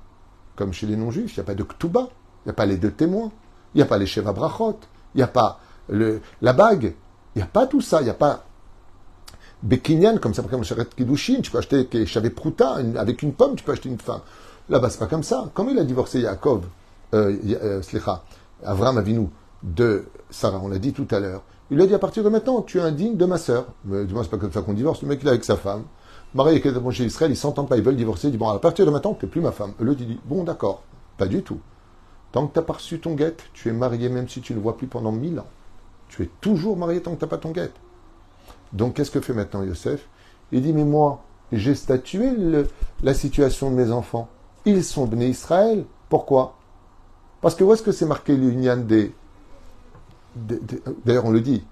Comme 0.55 0.71
chez 0.71 0.85
les 0.85 0.95
non-juifs, 0.95 1.35
il 1.35 1.39
n'y 1.39 1.43
a 1.43 1.45
pas 1.45 1.55
de 1.55 1.63
ktuba, 1.63 2.01
il 2.01 2.45
n'y 2.45 2.51
a 2.51 2.53
pas 2.53 2.67
les 2.67 2.77
deux 2.77 2.91
témoins, 2.91 3.31
il 3.73 3.77
n'y 3.77 3.81
a 3.81 3.87
pas 3.87 3.97
les 3.97 4.05
sheva 4.05 4.33
brachot, 4.33 4.77
il 5.15 5.17
n'y 5.17 5.23
a 5.23 5.27
pas 5.27 5.59
la 5.89 6.53
bague, 6.53 6.93
il 7.33 7.39
n'y 7.39 7.41
a 7.41 7.47
pas 7.47 7.65
tout 7.65 7.81
ça, 7.81 8.01
il 8.01 8.03
n'y 8.03 8.11
a 8.11 8.13
pas 8.13 8.45
Bekinyan, 9.65 10.19
comme 10.19 10.35
ça, 10.35 10.43
par 10.43 10.53
exemple, 10.53 10.85
Kiddushin, 10.95 11.41
tu 11.41 11.49
peux 11.49 11.57
acheter 11.57 12.05
Chavé 12.05 12.29
Prouta, 12.29 12.77
avec 12.97 13.23
une 13.23 13.33
pomme, 13.33 13.55
tu 13.55 13.63
peux 13.63 13.71
acheter 13.71 13.89
une 13.89 13.97
femme. 13.97 14.21
Là-bas, 14.69 14.91
c'est 14.91 14.99
pas 14.99 15.07
comme 15.07 15.23
ça. 15.23 15.49
Comme 15.55 15.69
il 15.69 15.79
a 15.79 15.83
divorcé 15.83 16.19
Yaakov, 16.19 16.65
euh, 17.15 17.35
euh, 17.63 17.81
Avram 18.63 18.97
Avinu, 18.99 19.27
de 19.63 20.05
Sarah, 20.29 20.61
on 20.63 20.67
l'a 20.67 20.77
dit 20.77 20.93
tout 20.93 21.07
à 21.09 21.19
l'heure, 21.19 21.41
il 21.71 21.81
a 21.81 21.87
dit 21.87 21.95
à 21.95 21.99
partir 21.99 22.23
de 22.23 22.29
maintenant, 22.29 22.61
tu 22.61 22.77
es 22.77 22.81
indigne 22.81 23.17
de 23.17 23.25
ma 23.25 23.39
sœur. 23.39 23.65
Mais 23.85 24.05
du 24.05 24.13
moins, 24.13 24.21
c'est 24.21 24.29
pas 24.29 24.37
comme 24.37 24.51
ça 24.51 24.61
qu'on 24.61 24.73
divorce. 24.73 25.01
Le 25.01 25.07
mec, 25.07 25.19
il 25.23 25.27
est 25.27 25.31
avec 25.31 25.43
sa 25.43 25.55
femme. 25.55 25.83
Marie 26.35 26.57
et 26.57 26.91
chez 26.91 27.05
Israël, 27.05 27.31
ils 27.31 27.37
s'entendent 27.37 27.67
pas, 27.67 27.77
ils 27.77 27.83
veulent 27.83 27.95
divorcer. 27.95 28.27
Il 28.27 28.31
dit, 28.31 28.37
bon, 28.37 28.49
à 28.49 28.59
partir 28.59 28.85
de 28.85 28.91
maintenant, 28.91 29.15
tu 29.15 29.25
n'es 29.25 29.31
plus 29.31 29.41
ma 29.41 29.51
femme. 29.51 29.73
Le 29.79 29.95
dit, 29.95 30.19
bon, 30.25 30.43
d'accord. 30.43 30.83
Pas 31.17 31.25
du 31.25 31.41
tout. 31.41 31.59
Tant 32.31 32.45
que 32.45 32.53
tu 32.53 32.59
n'as 32.59 32.65
pas 32.65 32.73
reçu 32.73 32.99
ton 32.99 33.15
guette, 33.15 33.43
tu 33.53 33.69
es 33.69 33.71
marié 33.71 34.09
même 34.09 34.29
si 34.29 34.41
tu 34.41 34.53
ne 34.53 34.59
vois 34.59 34.77
plus 34.77 34.87
pendant 34.87 35.11
mille 35.11 35.39
ans. 35.39 35.47
Tu 36.09 36.23
es 36.23 36.29
toujours 36.39 36.77
marié 36.77 37.01
tant 37.01 37.13
que 37.15 37.19
tu 37.19 37.25
n'as 37.25 37.29
pas 37.29 37.37
ton 37.37 37.51
guette. 37.51 37.73
Donc, 38.75 38.93
qu'est-ce 38.95 39.09
que 39.09 39.21
fait 39.21 39.33
maintenant 39.33 39.63
Yosef? 39.63 40.07
Il 40.51 40.61
dit, 40.61 40.73
mais 40.73 40.83
moi, 40.83 41.23
j'ai 41.51 41.73
statué 41.73 42.29
la 43.01 43.13
situation 43.13 43.71
de 43.71 43.75
mes 43.75 43.89
enfants. 43.91 44.29
Ils 44.65 44.83
sont 44.83 45.05
venus 45.05 45.29
Israël. 45.29 45.85
Pourquoi? 46.09 46.57
Parce 47.41 47.55
que 47.55 47.63
où 47.63 47.73
est-ce 47.73 47.81
que 47.81 47.91
c'est 47.91 48.05
marqué 48.05 48.35
l'union 48.35 48.77
des... 48.77 49.15
D'ailleurs, 50.35 51.25
on 51.25 51.31
le 51.31 51.41
dit. 51.41 51.65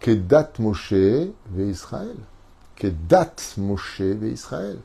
Kedat 0.00 0.52
Moshe 0.58 0.92
ve 0.92 1.60
Israël. 1.60 2.16
Kedat 2.74 3.36
Moshe 3.56 4.00
ve 4.00 4.24
Israël. 4.32 4.78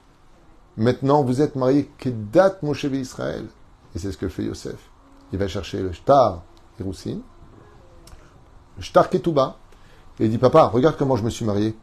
Maintenant, 0.78 1.24
vous 1.24 1.42
êtes 1.42 1.56
mariés 1.56 1.90
Kedat 1.98 2.58
Moshe 2.62 2.86
ve 2.86 2.96
Israël. 2.96 3.48
Et 3.96 4.00
c'est 4.00 4.12
ce 4.12 4.18
que 4.18 4.30
fait 4.30 4.44
Yosef. 4.44 4.78
Il 5.34 5.40
va 5.40 5.48
chercher 5.48 5.82
le 5.82 5.92
Shtar 5.92 6.44
Hiroussin, 6.80 7.18
le 8.78 8.84
Shtar 8.84 9.10
Ketouba, 9.10 9.58
et 10.20 10.26
il 10.26 10.32
dit 10.32 10.38
Papa, 10.38 10.68
regarde 10.68 10.96
comment 10.98 11.16
je 11.16 11.24
me 11.24 11.30
suis 11.30 11.46
marié. 11.46 11.76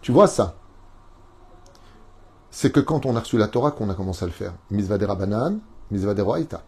Tu 0.00 0.12
vois 0.12 0.26
ça? 0.26 0.54
C'est 2.50 2.72
que 2.72 2.80
quand 2.80 3.06
on 3.06 3.14
a 3.14 3.20
reçu 3.20 3.38
la 3.38 3.48
Torah 3.48 3.70
qu'on 3.70 3.88
a 3.90 3.94
commencé 3.94 4.24
à 4.24 4.26
le 4.26 4.32
faire. 4.32 4.54
Misvadera 4.70 5.14
banan, 5.14 5.60
misvadera 5.90 6.40
ita. 6.40 6.62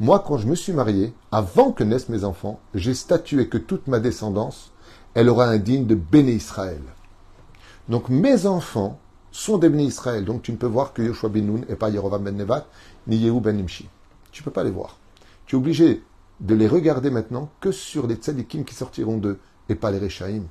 Moi, 0.00 0.22
quand 0.26 0.38
je 0.38 0.46
me 0.46 0.54
suis 0.54 0.72
marié, 0.72 1.14
avant 1.30 1.72
que 1.72 1.84
naissent 1.84 2.08
mes 2.08 2.24
enfants, 2.24 2.60
j'ai 2.74 2.94
statué 2.94 3.48
que 3.48 3.58
toute 3.58 3.86
ma 3.86 4.00
descendance, 4.00 4.72
elle 5.14 5.28
aura 5.28 5.46
un 5.46 5.58
digne 5.58 5.86
de 5.86 5.94
Béné 5.94 6.32
Israël. 6.32 6.82
Donc 7.88 8.08
mes 8.08 8.46
enfants 8.46 8.98
sont 9.30 9.58
des 9.58 9.68
Béné 9.68 9.84
Israël. 9.84 10.24
Donc 10.24 10.42
tu 10.42 10.52
ne 10.52 10.56
peux 10.56 10.66
voir 10.66 10.92
que 10.92 11.02
Yoshua 11.02 11.28
Nun 11.28 11.62
et 11.68 11.76
pas 11.76 11.90
Yerovam 11.90 12.22
ben 12.22 12.36
Nevat, 12.36 12.66
ni 13.06 13.16
Yehu 13.16 13.40
ben 13.40 13.56
Nimshi. 13.56 13.88
Tu 14.32 14.42
ne 14.42 14.44
peux 14.44 14.50
pas 14.50 14.64
les 14.64 14.70
voir. 14.70 14.96
Tu 15.46 15.54
es 15.54 15.58
obligé 15.58 16.02
de 16.44 16.54
les 16.54 16.68
regarder 16.68 17.10
maintenant 17.10 17.50
que 17.60 17.72
sur 17.72 18.06
les 18.06 18.16
tzadikim 18.16 18.64
qui 18.64 18.74
sortiront 18.74 19.16
d'eux 19.16 19.38
et 19.70 19.74
pas 19.74 19.90
les 19.90 19.98
Rechaïm. 19.98 20.44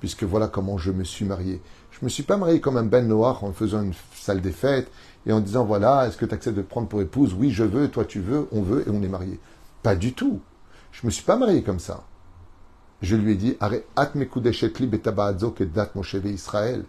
Puisque 0.00 0.24
voilà 0.24 0.48
comment 0.48 0.78
je 0.78 0.90
me 0.90 1.04
suis 1.04 1.26
marié. 1.26 1.60
Je 1.90 1.98
ne 2.00 2.06
me 2.06 2.08
suis 2.08 2.22
pas 2.22 2.38
marié 2.38 2.60
comme 2.60 2.78
un 2.78 2.84
Ben 2.84 3.06
Noir 3.06 3.44
en 3.44 3.52
faisant 3.52 3.82
une 3.82 3.92
salle 4.14 4.40
des 4.40 4.52
fêtes 4.52 4.90
et 5.26 5.32
en 5.32 5.40
disant 5.40 5.64
voilà, 5.64 6.06
est-ce 6.06 6.16
que 6.16 6.24
tu 6.24 6.34
acceptes 6.34 6.56
de 6.56 6.62
prendre 6.62 6.88
pour 6.88 7.02
épouse? 7.02 7.34
Oui, 7.34 7.50
je 7.50 7.64
veux, 7.64 7.88
toi 7.88 8.06
tu 8.06 8.20
veux, 8.20 8.48
on 8.50 8.62
veut 8.62 8.88
et 8.88 8.90
on 8.90 9.02
est 9.02 9.08
marié. 9.08 9.38
Pas 9.82 9.94
du 9.94 10.14
tout. 10.14 10.40
Je 10.90 11.02
ne 11.02 11.08
me 11.08 11.10
suis 11.10 11.24
pas 11.24 11.36
marié 11.36 11.62
comme 11.62 11.80
ça. 11.80 12.04
Je 13.02 13.14
lui 13.14 13.32
ai 13.32 13.34
dit 13.34 13.58
Israël. 16.30 16.84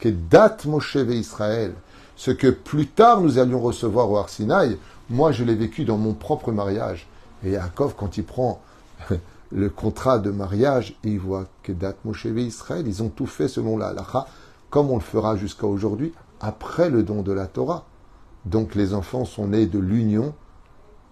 Que 0.00 1.12
Israël. 1.12 1.74
Ce 2.16 2.30
que 2.32 2.50
plus 2.50 2.88
tard 2.88 3.20
nous 3.20 3.38
allions 3.38 3.60
recevoir 3.60 4.10
au 4.10 4.16
Arsinaï, 4.16 4.78
moi 5.08 5.30
je 5.30 5.44
l'ai 5.44 5.54
vécu 5.54 5.84
dans 5.84 5.96
mon 5.96 6.14
propre 6.14 6.50
mariage. 6.50 7.06
Et 7.44 7.50
Yaakov, 7.52 7.94
quand 7.96 8.16
il 8.16 8.24
prend 8.24 8.60
le 9.52 9.70
contrat 9.70 10.18
de 10.18 10.30
mariage 10.30 10.96
et 11.04 11.10
il 11.10 11.20
voit 11.20 11.46
que 11.62 11.72
dat 11.72 11.94
Moshe 12.04 12.26
Israël, 12.26 12.86
ils 12.86 13.02
ont 13.02 13.08
tout 13.08 13.26
fait 13.26 13.48
selon 13.48 13.78
la 13.78 13.88
halacha, 13.88 14.26
comme 14.70 14.90
on 14.90 14.96
le 14.96 15.02
fera 15.02 15.36
jusqu'à 15.36 15.66
aujourd'hui, 15.66 16.12
après 16.40 16.90
le 16.90 17.02
don 17.02 17.22
de 17.22 17.32
la 17.32 17.46
Torah. 17.46 17.84
Donc 18.44 18.74
les 18.74 18.94
enfants 18.94 19.24
sont 19.24 19.48
nés 19.48 19.66
de 19.66 19.78
l'union 19.78 20.34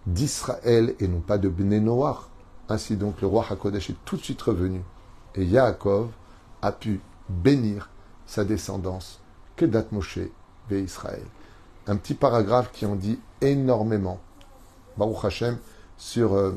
d'Israël 0.07 0.95
et 1.01 1.09
non 1.09 1.21
pas 1.21 1.39
de 1.39 1.49
Bnei 1.49 1.81
Noach. 1.81 2.29
Ainsi 2.69 2.97
donc 2.97 3.21
le 3.21 3.29
roi 3.29 3.45
Hakodesh 3.49 3.91
est 3.91 3.97
tout 4.05 4.17
de 4.17 4.23
suite 4.23 4.43
revenu 4.43 4.83
et 5.35 5.45
Yaakov 5.45 6.09
a 6.63 6.73
pu 6.73 7.01
bénir 7.29 7.91
sa 8.27 8.45
descendance 8.45 9.21
que 9.55 9.65
Dat 9.65 9.87
Moshe 9.93 10.19
ve 10.69 10.81
Israël. 10.81 11.23
Un 11.87 11.97
petit 11.97 12.15
paragraphe 12.15 12.73
qui 12.73 12.87
en 12.87 12.97
dit 12.97 13.19
énormément, 13.41 14.19
Baruch 14.97 15.25
Hashem, 15.25 15.59
sur 15.97 16.35
euh, 16.35 16.53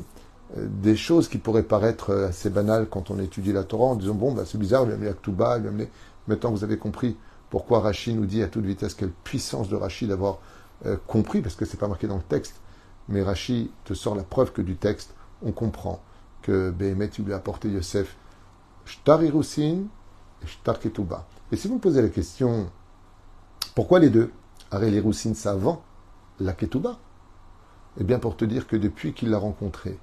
des 0.55 0.95
choses 0.95 1.27
qui 1.27 1.37
pourraient 1.37 1.63
paraître 1.63 2.13
assez 2.13 2.49
banales 2.49 2.87
quand 2.89 3.11
on 3.11 3.19
étudie 3.19 3.53
la 3.53 3.63
Torah 3.63 3.91
en 3.91 3.95
disant 3.95 4.15
bon 4.15 4.33
bah, 4.33 4.43
c'est 4.45 4.57
bizarre, 4.57 4.85
il 4.85 4.91
a 4.91 4.95
amené 4.95 5.09
Aktuba, 5.09 5.57
il 5.59 5.65
a 5.65 5.69
amené... 5.69 5.89
Maintenant 6.27 6.51
vous 6.51 6.63
avez 6.63 6.77
compris 6.77 7.17
pourquoi 7.49 7.79
Rachid 7.79 8.15
nous 8.15 8.25
dit 8.25 8.43
à 8.43 8.47
toute 8.47 8.65
vitesse 8.65 8.93
quelle 8.93 9.11
puissance 9.11 9.69
de 9.69 9.75
Rachid 9.75 10.09
d'avoir 10.09 10.39
euh, 10.85 10.97
compris, 11.07 11.41
parce 11.41 11.55
que 11.55 11.65
c'est 11.65 11.77
pas 11.77 11.87
marqué 11.87 12.07
dans 12.07 12.17
le 12.17 12.23
texte, 12.23 12.55
mais 13.07 13.21
Rachid 13.21 13.69
te 13.85 13.93
sort 13.93 14.15
la 14.15 14.23
preuve 14.23 14.51
que 14.51 14.61
du 14.61 14.75
texte, 14.75 15.13
on 15.41 15.51
comprend 15.51 16.01
que 16.41 16.69
Behemet 16.71 17.09
lui 17.19 17.33
a 17.33 17.37
apporté 17.37 17.69
Yosef 17.69 18.15
Shtar 18.85 19.23
Irusin 19.23 19.83
et 20.43 20.47
Shtar 20.47 20.79
Ketouba. 20.79 21.27
Et 21.51 21.57
si 21.57 21.67
vous 21.67 21.75
me 21.75 21.79
posez 21.79 22.01
la 22.01 22.09
question, 22.09 22.69
pourquoi 23.75 23.99
les 23.99 24.09
deux? 24.09 24.31
Arel 24.71 24.93
Irusin, 24.93 25.33
c'est 25.33 25.49
avant 25.49 25.83
la 26.39 26.53
Ketouba 26.53 26.99
Eh 27.99 28.03
bien, 28.03 28.19
pour 28.19 28.37
te 28.37 28.45
dire 28.45 28.65
que 28.65 28.77
depuis 28.77 29.13
qu'il 29.13 29.29
l'a 29.29 29.37
rencontré, 29.37 29.99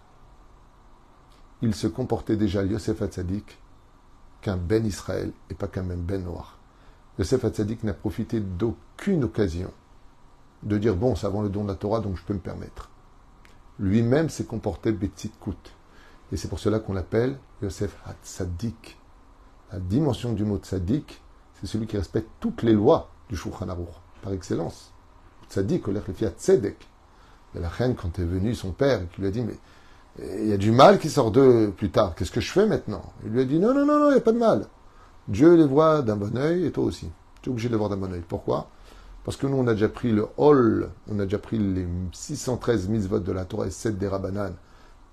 il 1.62 1.74
se 1.74 1.87
comportait 1.87 2.37
déjà, 2.37 2.62
Yosef 2.62 3.00
Hatzadik, 3.00 3.59
qu'un 4.42 4.59
Ben 4.59 4.85
Israël 4.85 5.32
et 5.50 5.54
pas 5.54 5.66
qu'un 5.66 5.82
même 5.82 6.02
Ben 6.02 6.22
Noir. 6.22 6.59
Yosef 7.18 7.44
Hatzadik 7.44 7.82
n'a 7.82 7.94
profité 7.94 8.40
d'aucune 8.40 9.24
occasion 9.24 9.72
de 10.62 10.76
dire 10.76 10.94
bon, 10.94 11.14
c'est 11.14 11.26
avant 11.26 11.40
le 11.40 11.48
don 11.48 11.62
de 11.64 11.68
la 11.68 11.74
Torah, 11.74 12.00
donc 12.00 12.16
je 12.16 12.22
peux 12.22 12.35
me 12.35 12.38
permettre. 12.38 12.90
Lui-même 13.78 14.28
s'est 14.28 14.44
comporté 14.44 14.92
Betsit 14.92 15.32
Kout. 15.40 15.56
Et 16.32 16.37
c'est 16.37 16.48
pour 16.48 16.59
cela 16.59 16.80
qu'on 16.80 16.92
l'appelle 16.92 17.38
Yosef 17.62 17.96
Hatzadik. 18.04 18.98
La 19.72 19.80
dimension 19.80 20.32
du 20.35 20.44
mot 20.44 20.59
Tzadik, 20.59 21.22
c'est 21.54 21.66
celui 21.66 21.87
qui 21.87 21.96
respecte 21.96 22.28
toutes 22.40 22.62
les 22.62 22.72
lois 22.72 23.11
du 23.30 23.37
Shulchan 23.37 23.68
Aruch, 23.68 23.88
par 24.22 24.32
excellence. 24.32 24.92
Tzadik, 25.48 25.87
le 25.87 26.00
Tzedek. 26.00 26.88
Et 27.57 27.61
la 27.61 27.69
reine, 27.69 27.95
quand 27.95 28.19
est 28.19 28.25
venu 28.25 28.55
son 28.55 28.73
père, 28.73 29.01
qui 29.11 29.21
lui 29.21 29.29
a 29.29 29.31
dit, 29.31 29.42
mais 29.42 29.59
il 30.40 30.49
y 30.49 30.53
a 30.53 30.57
du 30.57 30.73
mal 30.73 30.99
qui 30.99 31.11
sort 31.11 31.31
d'eux 31.31 31.73
plus 31.77 31.90
tard, 31.90 32.14
qu'est-ce 32.14 32.31
que 32.31 32.40
je 32.40 32.51
fais 32.51 32.66
maintenant? 32.66 33.03
Il 33.25 33.33
lui 33.33 33.40
a 33.40 33.45
dit, 33.45 33.59
non, 33.59 33.75
non, 33.75 33.87
non, 33.87 33.99
non, 33.99 34.09
il 34.09 34.12
n'y 34.12 34.19
a 34.19 34.23
pas 34.23 34.33
de 34.33 34.38
mal. 34.38 34.66
Dieu 35.29 35.55
les 35.55 35.66
voit 35.66 36.03
d'un 36.03 36.16
bon 36.16 36.37
oeil 36.37 36.66
et 36.66 36.73
toi 36.73 36.85
aussi. 36.85 37.11
Tu 37.42 37.51
es 37.51 37.53
obligé 37.53 37.69
de 37.69 37.75
les 37.75 37.79
voir 37.79 37.90
d'un 37.90 37.97
bon 37.97 38.12
oeil. 38.12 38.23
Pourquoi? 38.27 38.69
Parce 39.25 39.37
que 39.37 39.47
nous, 39.47 39.57
on 39.57 39.66
a 39.66 39.73
déjà 39.73 39.88
pris 39.88 40.12
le 40.12 40.29
hall, 40.37 40.88
on 41.11 41.19
a 41.19 41.25
déjà 41.25 41.38
pris 41.38 41.59
les 41.59 41.87
613 42.12 42.88
votes 43.09 43.25
de 43.25 43.33
la 43.33 43.45
Torah 43.45 43.66
et 43.66 43.71
7 43.71 43.99
des 43.99 44.07
Rabbanan. 44.07 44.55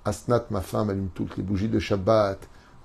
Asnat, 0.05 0.45
ma 0.51 0.61
femme, 0.61 0.89
allume 0.89 1.09
toutes 1.15 1.35
les 1.37 1.43
bougies 1.43 1.69
de 1.69 1.79
Shabbat. 1.79 2.37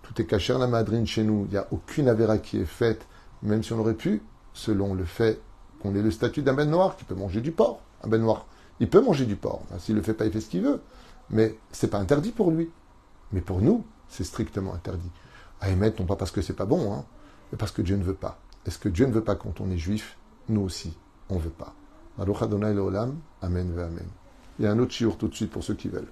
Tout 0.03 0.23
est 0.23 0.25
caché 0.25 0.57
la 0.57 0.67
madrine 0.67 1.07
chez 1.07 1.25
nous. 1.25 1.45
Il 1.49 1.53
n'y 1.53 1.59
a 1.59 1.67
aucune 1.71 2.09
avéra 2.09 2.39
qui 2.39 2.59
est 2.59 2.65
faite, 2.65 3.07
même 3.43 3.63
si 3.63 3.75
on 3.75 3.79
aurait 3.81 3.95
pu, 3.95 4.23
selon 4.55 4.95
le 4.95 5.05
fait 5.05 5.41
qu'on 5.83 5.95
ait 5.95 6.03
le 6.03 6.11
statut 6.11 6.43
d'un 6.43 6.55
ben 6.55 6.71
noir 6.71 6.97
qui 6.97 7.05
peut 7.05 7.15
manger 7.15 7.43
du 7.43 7.53
porc. 7.53 7.81
Un 8.03 8.09
ben 8.09 8.23
noir, 8.23 8.47
il 8.81 8.89
peut 8.89 9.01
manger 9.01 9.27
du 9.27 9.37
porc. 9.37 9.63
S'il 9.79 9.97
le 9.97 10.03
fait 10.03 10.15
pas, 10.15 10.27
il 10.27 10.33
fait 10.33 10.41
ce 10.41 10.49
qu'il 10.49 10.63
veut. 10.63 10.81
Mais 11.31 11.57
c'est 11.73 11.89
pas 11.89 11.99
interdit 11.99 12.31
pour 12.31 12.51
lui. 12.51 12.71
Mais 13.33 13.41
pour 13.41 13.61
nous, 13.61 13.85
c'est 14.09 14.25
strictement 14.25 14.75
interdit. 14.75 15.11
À 15.61 15.71
émettre, 15.71 16.01
non 16.01 16.07
pas 16.07 16.17
parce 16.17 16.31
que 16.31 16.41
c'est 16.41 16.55
pas 16.55 16.67
bon, 16.67 16.93
hein, 16.93 17.05
mais 17.53 17.59
parce 17.59 17.73
que 17.73 17.83
Dieu 17.83 17.97
ne 17.97 18.05
veut 18.05 18.15
pas. 18.15 18.39
Est-ce 18.67 18.79
que 18.79 18.89
Dieu 18.89 19.07
ne 19.07 19.13
veut 19.13 19.25
pas 19.25 19.35
quand 19.35 19.61
on 19.61 19.71
est 19.71 19.79
juif? 19.79 20.17
Nous 20.49 20.61
aussi, 20.61 20.97
on 21.29 21.37
ne 21.37 21.41
veut 21.41 21.51
pas. 21.51 21.75
Amen, 22.19 23.79
Amen. 23.79 24.07
Il 24.59 24.65
y 24.65 24.69
a 24.69 24.73
un 24.73 24.79
autre 24.79 24.93
chiour 24.93 25.19
tout 25.19 25.29
de 25.29 25.35
suite 25.35 25.51
pour 25.51 25.63
ceux 25.63 25.75
qui 25.75 25.89
veulent. 25.89 26.09